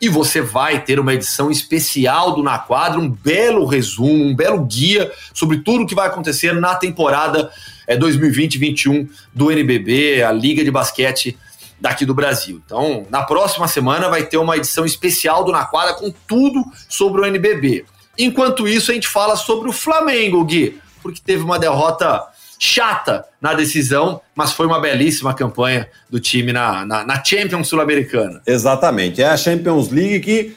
E 0.00 0.08
você 0.08 0.40
vai 0.40 0.82
ter 0.82 0.98
uma 0.98 1.12
edição 1.12 1.50
especial 1.50 2.34
do 2.34 2.42
Na 2.42 2.58
Quadra, 2.58 2.98
um 2.98 3.10
belo 3.10 3.66
resumo, 3.66 4.24
um 4.24 4.34
belo 4.34 4.64
guia 4.64 5.12
sobre 5.34 5.58
tudo 5.58 5.84
o 5.84 5.86
que 5.86 5.94
vai 5.94 6.06
acontecer 6.06 6.54
na 6.54 6.74
temporada 6.74 7.50
é, 7.86 7.98
2020-21 7.98 9.08
do 9.34 9.52
NBB, 9.52 10.22
a 10.22 10.32
Liga 10.32 10.64
de 10.64 10.70
Basquete 10.70 11.36
daqui 11.78 12.06
do 12.06 12.14
Brasil. 12.14 12.62
Então, 12.64 13.06
na 13.10 13.24
próxima 13.24 13.68
semana 13.68 14.08
vai 14.08 14.24
ter 14.24 14.38
uma 14.38 14.56
edição 14.56 14.86
especial 14.86 15.44
do 15.44 15.52
Na 15.52 15.66
Quadra 15.66 15.94
com 15.94 16.10
tudo 16.26 16.64
sobre 16.88 17.20
o 17.20 17.26
NBB. 17.26 17.84
Enquanto 18.18 18.66
isso, 18.68 18.90
a 18.90 18.94
gente 18.94 19.08
fala 19.08 19.36
sobre 19.36 19.68
o 19.68 19.72
Flamengo, 19.72 20.44
Gui, 20.44 20.80
porque 21.02 21.20
teve 21.24 21.42
uma 21.42 21.58
derrota 21.58 22.22
chata 22.62 23.24
na 23.40 23.54
decisão, 23.54 24.20
mas 24.36 24.52
foi 24.52 24.66
uma 24.66 24.78
belíssima 24.78 25.32
campanha 25.32 25.88
do 26.10 26.20
time 26.20 26.52
na, 26.52 26.84
na, 26.84 27.04
na 27.06 27.24
Champions 27.24 27.68
Sul-Americana. 27.68 28.42
Exatamente. 28.46 29.22
É 29.22 29.28
a 29.28 29.36
Champions 29.36 29.88
League 29.90 30.20
que 30.20 30.54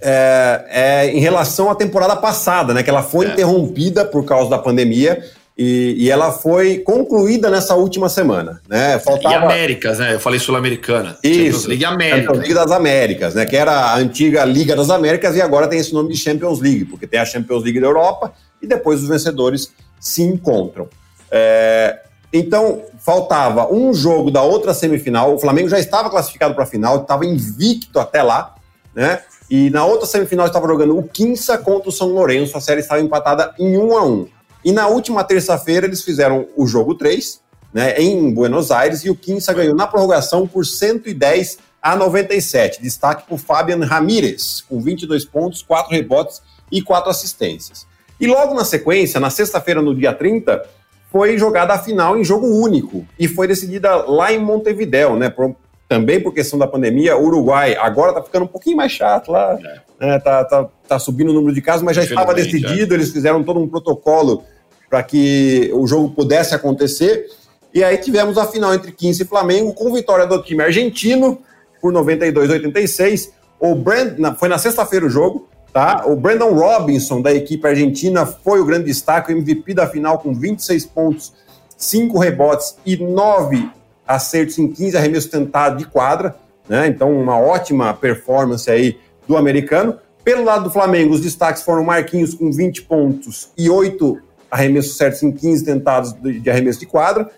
é, 0.00 0.64
é, 0.68 1.10
em 1.10 1.18
relação 1.18 1.68
à 1.68 1.74
temporada 1.74 2.14
passada, 2.14 2.72
né? 2.72 2.84
Que 2.84 2.90
ela 2.90 3.02
foi 3.02 3.26
é. 3.26 3.30
interrompida 3.30 4.04
por 4.04 4.24
causa 4.24 4.48
da 4.48 4.58
pandemia. 4.58 5.20
E, 5.58 5.96
e, 5.98 6.10
ela 6.10 6.32
foi 6.32 6.78
concluída 6.78 7.50
nessa 7.50 7.74
última 7.74 8.08
semana, 8.08 8.60
né? 8.68 8.98
Faltava... 9.00 9.34
E 9.34 9.38
Américas, 9.38 9.98
né? 9.98 10.14
Eu 10.14 10.20
falei 10.20 10.40
Sul-Americana. 10.40 11.18
Isso. 11.22 11.68
Liga 11.68 11.88
América. 11.88 12.32
Liga 12.32 12.54
das 12.54 12.70
Américas, 12.70 13.34
né? 13.34 13.44
Que 13.44 13.56
era 13.56 13.72
a 13.72 13.96
antiga 13.96 14.44
Liga 14.44 14.74
das 14.74 14.88
Américas 14.90 15.36
e 15.36 15.42
agora 15.42 15.68
tem 15.68 15.78
esse 15.78 15.92
nome 15.92 16.10
de 16.10 16.18
Champions 16.18 16.60
League, 16.60 16.86
porque 16.86 17.06
tem 17.06 17.20
a 17.20 17.24
Champions 17.24 17.62
League 17.64 17.80
da 17.80 17.86
Europa 17.86 18.32
e 18.62 18.66
depois 18.66 19.02
os 19.02 19.08
vencedores 19.08 19.72
se 20.00 20.22
encontram. 20.22 20.88
É... 21.32 22.00
Então, 22.32 22.82
faltava 22.98 23.72
um 23.72 23.92
jogo 23.92 24.30
da 24.30 24.42
outra 24.42 24.72
semifinal. 24.72 25.34
O 25.34 25.38
Flamengo 25.38 25.68
já 25.68 25.78
estava 25.78 26.08
classificado 26.08 26.54
para 26.54 26.64
a 26.64 26.66
final, 26.66 27.02
estava 27.02 27.26
invicto 27.26 27.98
até 27.98 28.22
lá, 28.22 28.54
né? 28.94 29.20
E 29.50 29.68
na 29.68 29.84
outra 29.84 30.06
semifinal 30.06 30.46
estava 30.46 30.66
jogando 30.66 30.96
o 30.96 31.02
Quinça 31.02 31.58
contra 31.58 31.88
o 31.88 31.92
São 31.92 32.08
Lourenço. 32.08 32.56
A 32.56 32.60
série 32.60 32.80
estava 32.80 33.02
empatada 33.02 33.54
em 33.58 33.76
1 33.76 33.96
a 33.96 34.04
1 34.06 34.28
e 34.64 34.70
na 34.70 34.86
última 34.86 35.24
terça-feira 35.24 35.86
eles 35.86 36.02
fizeram 36.02 36.46
o 36.56 36.66
jogo 36.66 36.94
3, 36.94 37.40
né, 37.72 38.00
em 38.00 38.32
Buenos 38.32 38.70
Aires, 38.70 39.04
e 39.04 39.10
o 39.10 39.16
Quinça 39.16 39.52
ganhou 39.52 39.74
na 39.74 39.86
prorrogação 39.86 40.46
por 40.46 40.64
110 40.64 41.58
a 41.80 41.96
97. 41.96 42.80
Destaque 42.80 43.24
para 43.26 43.34
o 43.34 43.38
Fabian 43.38 43.84
Ramírez, 43.84 44.64
com 44.68 44.80
22 44.80 45.24
pontos, 45.24 45.62
4 45.62 45.90
rebotes 45.90 46.40
e 46.70 46.80
4 46.80 47.10
assistências. 47.10 47.86
E 48.20 48.26
logo 48.26 48.54
na 48.54 48.64
sequência, 48.64 49.18
na 49.18 49.30
sexta-feira, 49.30 49.82
no 49.82 49.94
dia 49.94 50.12
30, 50.12 50.64
foi 51.12 51.36
jogada 51.36 51.74
a 51.74 51.78
final 51.78 52.18
em 52.18 52.24
jogo 52.24 52.46
único 52.46 53.06
e 53.18 53.28
foi 53.28 53.46
decidida 53.46 53.94
lá 53.96 54.32
em 54.32 54.38
Montevidéu, 54.38 55.14
né? 55.14 55.28
Por, 55.28 55.54
também 55.86 56.18
por 56.18 56.32
questão 56.32 56.58
da 56.58 56.66
pandemia, 56.66 57.18
o 57.18 57.26
Uruguai 57.26 57.76
agora 57.76 58.14
tá 58.14 58.22
ficando 58.22 58.46
um 58.46 58.48
pouquinho 58.48 58.78
mais 58.78 58.90
chato 58.92 59.30
lá, 59.30 59.58
é. 59.60 60.06
né? 60.06 60.18
tá, 60.18 60.42
tá, 60.44 60.66
tá 60.88 60.98
subindo 60.98 61.28
o 61.28 61.34
número 61.34 61.54
de 61.54 61.60
casos, 61.60 61.82
mas 61.82 61.94
já 61.94 62.02
estava 62.02 62.32
decidido, 62.32 62.94
é. 62.94 62.96
eles 62.96 63.12
fizeram 63.12 63.44
todo 63.44 63.60
um 63.60 63.68
protocolo 63.68 64.42
para 64.88 65.02
que 65.02 65.70
o 65.74 65.86
jogo 65.86 66.08
pudesse 66.10 66.54
acontecer. 66.54 67.26
E 67.74 67.84
aí 67.84 67.98
tivemos 67.98 68.38
a 68.38 68.46
final 68.46 68.74
entre 68.74 68.90
15 68.90 69.22
e 69.22 69.26
Flamengo, 69.26 69.74
com 69.74 69.92
vitória 69.92 70.26
do 70.26 70.42
time 70.42 70.62
argentino 70.62 71.38
por 71.80 71.92
92 71.92 72.50
a 72.50 72.52
86. 72.54 73.32
O 73.60 73.74
Brand, 73.74 74.18
foi 74.38 74.48
na 74.48 74.56
sexta-feira 74.56 75.04
o 75.04 75.10
jogo, 75.10 75.46
tá? 75.72 76.04
O 76.06 76.14
Brandon 76.14 76.52
Robinson, 76.52 77.22
da 77.22 77.32
equipe 77.32 77.66
argentina, 77.66 78.26
foi 78.26 78.60
o 78.60 78.64
grande 78.64 78.84
destaque, 78.84 79.32
o 79.32 79.36
MVP 79.36 79.74
da 79.74 79.86
final, 79.86 80.18
com 80.18 80.34
26 80.34 80.86
pontos, 80.86 81.32
5 81.76 82.18
rebotes 82.18 82.76
e 82.84 82.96
9 82.96 83.70
acertos 84.06 84.58
em 84.58 84.68
15 84.68 84.96
arremessos 84.96 85.30
tentados 85.30 85.78
de 85.78 85.86
quadra, 85.86 86.36
né? 86.68 86.86
Então, 86.86 87.10
uma 87.12 87.38
ótima 87.38 87.92
performance 87.94 88.70
aí 88.70 88.98
do 89.26 89.36
americano. 89.36 89.98
Pelo 90.22 90.44
lado 90.44 90.64
do 90.64 90.70
Flamengo, 90.70 91.14
os 91.14 91.20
destaques 91.20 91.62
foram 91.62 91.84
Marquinhos 91.84 92.34
com 92.34 92.52
20 92.52 92.82
pontos 92.82 93.50
e 93.56 93.68
8 93.68 94.20
arremessos 94.50 94.96
certos 94.96 95.22
em 95.22 95.32
15 95.32 95.64
tentados 95.64 96.12
de 96.12 96.48
arremesso 96.50 96.80
de 96.80 96.86
quadra. 96.86 97.30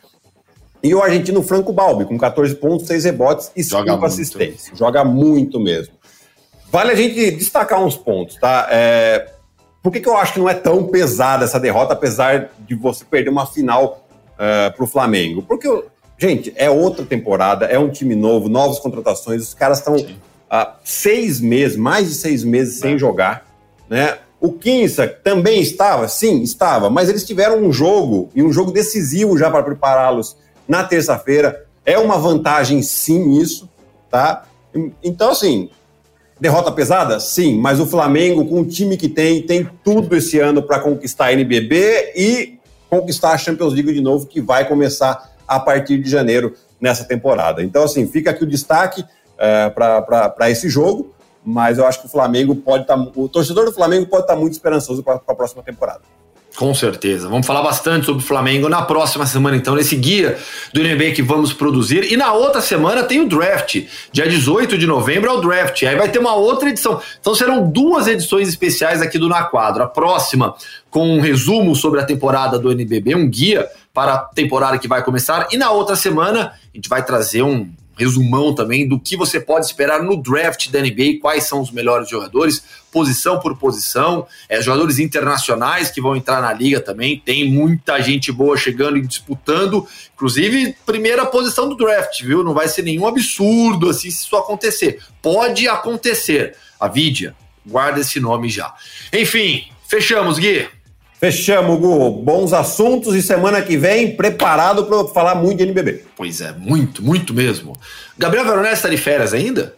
E 0.83 0.95
o 0.95 1.03
argentino 1.03 1.43
Franco 1.43 1.73
Balbi, 1.73 2.05
com 2.05 2.19
14 2.19 2.57
pontos, 2.57 2.87
6 2.87 3.05
rebotes 3.05 3.51
e 3.57 3.65
5 3.65 4.05
assistências. 4.05 4.77
Joga 4.77 5.03
muito 5.03 5.59
mesmo. 5.59 5.95
Vale 6.75 6.91
a 6.91 6.97
gente 6.97 7.31
destacar 7.31 7.81
uns 7.81 7.97
pontos, 7.97 8.35
tá? 8.35 8.67
É... 8.69 9.29
Por 9.81 9.93
que, 9.93 10.01
que 10.01 10.09
eu 10.09 10.17
acho 10.17 10.33
que 10.33 10.41
não 10.41 10.49
é 10.49 10.55
tão 10.55 10.89
pesada 10.89 11.45
essa 11.45 11.61
derrota, 11.61 11.93
apesar 11.93 12.51
de 12.67 12.75
você 12.75 13.05
perder 13.05 13.31
uma 13.31 13.47
final 13.47 14.05
uh, 14.37 14.43
é, 14.43 14.71
para 14.71 14.83
o 14.83 14.87
Flamengo? 14.89 15.41
Porque, 15.41 15.69
gente, 16.19 16.53
é 16.57 16.69
outra 16.69 17.05
temporada, 17.05 17.67
é 17.67 17.79
um 17.79 17.91
time 17.91 18.17
novo, 18.17 18.49
novas 18.49 18.81
contratações, 18.81 19.41
os 19.41 19.55
caras 19.55 19.79
estão 19.79 19.95
há 20.51 20.75
seis 20.83 21.41
meses, 21.41 21.77
mais 21.77 22.09
de 22.09 22.15
seis 22.17 22.43
meses 22.43 22.81
sem 22.81 22.95
é. 22.95 22.99
jogar, 22.99 23.47
né? 23.89 24.19
O 24.41 24.51
Kinsa 24.53 25.07
também 25.07 25.61
estava? 25.61 26.09
Sim, 26.09 26.43
estava, 26.43 26.91
mas 26.91 27.09
eles 27.09 27.25
tiveram 27.25 27.63
um 27.63 27.71
jogo 27.71 28.31
e 28.35 28.43
um 28.43 28.53
jogo 28.53 28.73
decisivo 28.73 29.39
já 29.39 29.49
para 29.49 29.63
prepará-los 29.63 30.37
na 30.67 30.83
terça-feira. 30.83 31.67
É 31.87 31.97
uma 32.01 32.19
vantagem, 32.19 32.83
sim, 32.83 33.39
isso, 33.39 33.71
tá? 34.11 34.45
Então, 35.05 35.31
assim, 35.31 35.71
derrota 36.41 36.71
pesada? 36.73 37.21
Sim, 37.21 37.59
mas 37.61 37.81
o 37.81 37.87
Flamengo, 37.87 38.47
com 38.47 38.61
o 38.61 38.65
time 38.65 38.97
que 38.97 39.09
tem, 39.09 39.43
tem 39.43 39.69
tudo 39.83 40.15
esse 40.17 40.39
ano 40.39 40.63
para 40.63 40.79
conquistar 40.79 41.27
a 41.27 41.33
NBB 41.33 42.13
e 42.17 42.59
conquistar 42.91 43.33
a 43.33 43.39
Champions 43.39 43.73
League 43.73 43.93
de 43.93 44.01
novo, 44.01 44.27
que 44.27 44.41
vai 44.41 44.67
começar 44.67 45.33
a 45.47 45.59
partir 45.59 45.99
de 45.99 46.09
janeiro 46.09 46.55
nessa 46.81 47.05
temporada. 47.05 47.63
Então, 47.63 47.85
assim, 47.85 48.07
fica 48.07 48.31
aqui 48.31 48.45
o 48.45 48.47
destaque 48.47 49.05
é, 49.39 49.71
para 49.71 50.51
esse 50.51 50.69
jogo 50.69 51.15
mas 51.45 51.77
eu 51.77 51.87
acho 51.87 52.01
que 52.01 52.07
o 52.07 52.09
Flamengo 52.09 52.57
pode 52.57 52.85
estar. 52.85 52.97
Tá, 52.97 53.13
o 53.15 53.29
torcedor 53.29 53.67
do 53.67 53.73
Flamengo 53.73 54.07
pode 54.07 54.23
estar 54.23 54.35
tá 54.35 54.41
muito 54.41 54.55
esperançoso 54.55 55.03
para 55.03 55.21
a 55.27 55.35
próxima 55.35 55.63
temporada. 55.63 56.01
Com 56.57 56.73
certeza. 56.73 57.29
Vamos 57.29 57.47
falar 57.47 57.63
bastante 57.63 58.07
sobre 58.07 58.23
o 58.23 58.27
Flamengo 58.27 58.69
na 58.69 58.83
próxima 58.83 59.27
semana, 59.27 59.57
então, 59.57 59.75
nesse 59.75 59.97
guia 59.97 60.39
do 60.73 60.81
NBA 60.81 61.11
que 61.11 61.23
vamos 61.23 61.53
produzir. 61.53 62.13
E 62.13 62.17
na 62.17 62.33
outra 62.33 62.61
semana 62.61 63.03
tem 63.03 63.21
o 63.21 63.29
draft. 63.29 63.83
Dia 64.13 64.29
18 64.29 64.79
de 64.79 64.87
novembro 64.87 65.29
é 65.29 65.33
o 65.33 65.41
draft. 65.41 65.83
Aí 65.83 65.97
vai 65.97 66.09
ter 66.09 66.21
uma 66.21 66.35
outra 66.35 66.69
edição. 66.71 67.01
Então 67.21 67.35
serão 67.35 67.69
duas 67.69 68.07
edições 68.07 68.49
especiais 68.49 69.03
aqui 69.03 69.19
do 69.19 69.29
Na 69.29 69.43
Quadro. 69.43 69.83
A 69.83 69.89
próxima 69.89 70.55
com 70.89 71.17
um 71.17 71.21
resumo 71.21 71.75
sobre 71.75 71.99
a 71.99 72.05
temporada 72.05 72.57
do 72.57 72.71
NBB, 72.71 73.17
um 73.17 73.29
guia 73.29 73.69
para 73.93 74.15
a 74.15 74.19
temporada 74.19 74.79
que 74.79 74.87
vai 74.87 75.03
começar. 75.03 75.49
E 75.51 75.57
na 75.57 75.73
outra 75.73 75.97
semana 75.97 76.53
a 76.53 76.77
gente 76.77 76.89
vai 76.89 77.05
trazer 77.05 77.43
um 77.43 77.69
resumão 77.97 78.55
também 78.55 78.87
do 78.87 78.99
que 78.99 79.17
você 79.17 79.41
pode 79.41 79.67
esperar 79.67 80.03
no 80.03 80.17
draft 80.17 80.69
da 80.71 80.81
NBA, 80.81 81.19
quais 81.21 81.45
são 81.45 81.61
os 81.61 81.71
melhores 81.71 82.09
jogadores, 82.09 82.63
posição 82.91 83.41
por 83.41 83.57
posição, 83.57 84.27
é, 84.49 84.61
jogadores 84.61 84.99
internacionais 84.99 85.91
que 85.91 86.01
vão 86.01 86.17
entrar 86.17 86.41
na 86.41 86.53
liga 86.53 86.81
também, 86.81 87.21
tem 87.25 87.51
muita 87.51 88.01
gente 88.01 88.31
boa 88.31 88.57
chegando 88.57 88.97
e 88.97 89.07
disputando, 89.07 89.87
inclusive 90.15 90.77
primeira 90.85 91.27
posição 91.27 91.69
do 91.69 91.77
draft, 91.77 92.23
viu? 92.23 92.45
Não 92.45 92.55
vai 92.55 92.69
ser 92.69 92.83
nenhum 92.83 93.07
absurdo 93.07 93.89
assim 93.91 94.11
se 94.11 94.25
isso 94.25 94.37
acontecer. 94.37 95.01
Pode 95.23 95.67
acontecer. 95.69 96.57
A 96.79 96.89
Vidia, 96.89 97.35
guarda 97.65 98.01
esse 98.01 98.21
nome 98.21 98.49
já. 98.49 98.75
Enfim, 99.13 99.65
fechamos, 99.89 100.39
Gui. 100.39 100.69
Fechamos, 101.21 101.79
Gu. 101.79 102.11
Bons 102.23 102.53
assuntos 102.53 103.15
e 103.15 103.23
semana 103.23 103.63
que 103.63 103.77
vem 103.77 104.15
preparado 104.15 104.85
para 104.85 105.05
falar 105.09 105.35
muito 105.35 105.59
de 105.59 105.65
NBB. 105.65 106.05
Pois 106.17 106.41
é, 106.41 106.53
muito, 106.53 107.03
muito 107.03 107.33
mesmo. 107.33 107.73
Gabriel 108.19 108.45
Veronese 108.45 108.75
está 108.75 108.89
de 108.89 108.97
férias 108.97 109.33
ainda? 109.33 109.75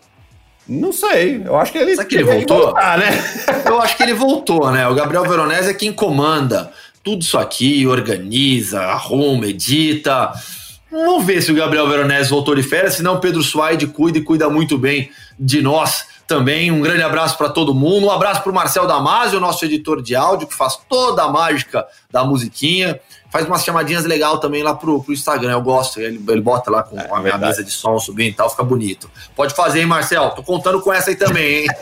Não 0.69 0.93
sei, 0.93 1.43
eu 1.45 1.57
acho 1.57 1.71
que 1.71 1.79
ele. 1.79 1.95
Será 1.95 2.05
que 2.05 2.17
ele 2.17 2.25
voltou? 2.25 2.59
Voltar, 2.59 2.99
né? 2.99 3.07
eu 3.65 3.81
acho 3.81 3.97
que 3.97 4.03
ele 4.03 4.15
voltou, 4.15 4.71
né? 4.73 4.89
O 4.89 4.95
Gabriel 4.95 5.23
Veronese 5.23 5.71
é 5.71 5.75
quem 5.75 5.93
comanda 5.93 6.73
tudo 7.05 7.23
isso 7.23 7.39
aqui, 7.39 7.87
organiza, 7.87 8.81
arruma, 8.81 9.47
edita. 9.47 10.33
Vamos 10.91 11.25
ver 11.25 11.41
se 11.41 11.53
o 11.53 11.55
Gabriel 11.55 11.89
Veronese 11.89 12.31
voltou 12.31 12.55
de 12.57 12.65
férias, 12.65 12.95
senão 12.95 13.15
o 13.15 13.21
Pedro 13.21 13.43
Suaide 13.43 13.87
cuida 13.87 14.19
e 14.19 14.23
cuida 14.23 14.49
muito 14.49 14.77
bem 14.77 15.11
de 15.39 15.63
nós 15.63 16.05
também. 16.27 16.71
Um 16.71 16.81
grande 16.81 17.03
abraço 17.03 17.37
para 17.39 17.49
todo 17.49 17.75
mundo. 17.75 18.07
Um 18.07 18.11
abraço 18.11 18.43
para 18.43 18.51
o 18.51 18.55
Marcel 18.55 18.87
Damasio, 18.87 19.41
nosso 19.41 19.65
editor 19.65 20.03
de 20.03 20.15
áudio, 20.15 20.47
que 20.47 20.55
faz 20.55 20.79
toda 20.89 21.23
a 21.23 21.29
mágica 21.29 21.87
da 22.11 22.25
musiquinha. 22.25 23.01
Faz 23.31 23.47
umas 23.47 23.65
chamadinhas 23.65 24.05
legal 24.05 24.39
também 24.39 24.63
lá 24.63 24.75
pro, 24.75 25.03
pro 25.03 25.13
Instagram. 25.13 25.53
Eu 25.53 25.63
gosto. 25.63 26.01
Ele, 26.01 26.23
ele 26.29 26.41
bota 26.41 26.71
lá 26.71 26.83
com, 26.83 26.99
é, 26.99 27.31
a 27.31 27.39
mesa 27.39 27.63
de 27.63 27.71
som 27.71 27.99
subindo 27.99 28.31
e 28.31 28.35
tal, 28.35 28.51
fica 28.51 28.63
bonito. 28.63 29.11
Pode 29.35 29.55
fazer, 29.55 29.81
hein, 29.81 29.87
Marcel? 29.87 30.31
Tô 30.31 30.43
contando 30.43 30.81
com 30.81 30.93
essa 30.93 31.11
aí 31.11 31.17
também, 31.17 31.63
hein? 31.63 31.67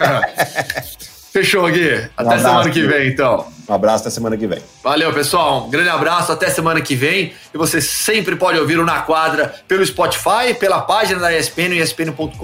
Fechou, 1.33 1.69
Gui. 1.69 2.09
Até 2.17 2.37
um 2.37 2.39
semana 2.39 2.71
que 2.71 2.87
vem, 2.87 3.09
então. 3.09 3.47
Um 3.69 3.75
abraço 3.75 4.05
até 4.05 4.11
semana 4.11 4.37
que 4.37 4.47
vem. 4.47 4.63
Valeu, 4.85 5.13
pessoal. 5.13 5.67
Um 5.67 5.71
grande 5.71 5.89
abraço. 5.89 6.31
Até 6.31 6.49
semana 6.49 6.81
que 6.81 6.95
vem. 6.95 7.33
E 7.53 7.59
você 7.59 7.81
sempre 7.81 8.37
pode 8.37 8.57
ouvir 8.57 8.79
o 8.79 8.85
Na 8.85 9.01
Quadra 9.01 9.53
pelo 9.67 9.85
Spotify, 9.85 10.55
pela 10.59 10.81
página 10.83 11.19
da 11.19 11.37
ESPN, 11.37 11.75
espn.com.br 11.75 12.37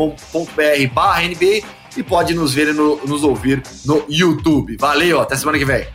barra 0.93 1.23
NBA 1.23 1.80
e 1.97 2.03
pode 2.03 2.35
nos 2.35 2.53
ver 2.55 2.69
e 2.69 2.73
no, 2.73 2.97
nos 3.07 3.23
ouvir 3.23 3.63
no 3.85 4.05
YouTube. 4.09 4.77
Valeu, 4.79 5.21
até 5.21 5.37
semana 5.37 5.59
que 5.59 5.65
vem. 5.65 5.87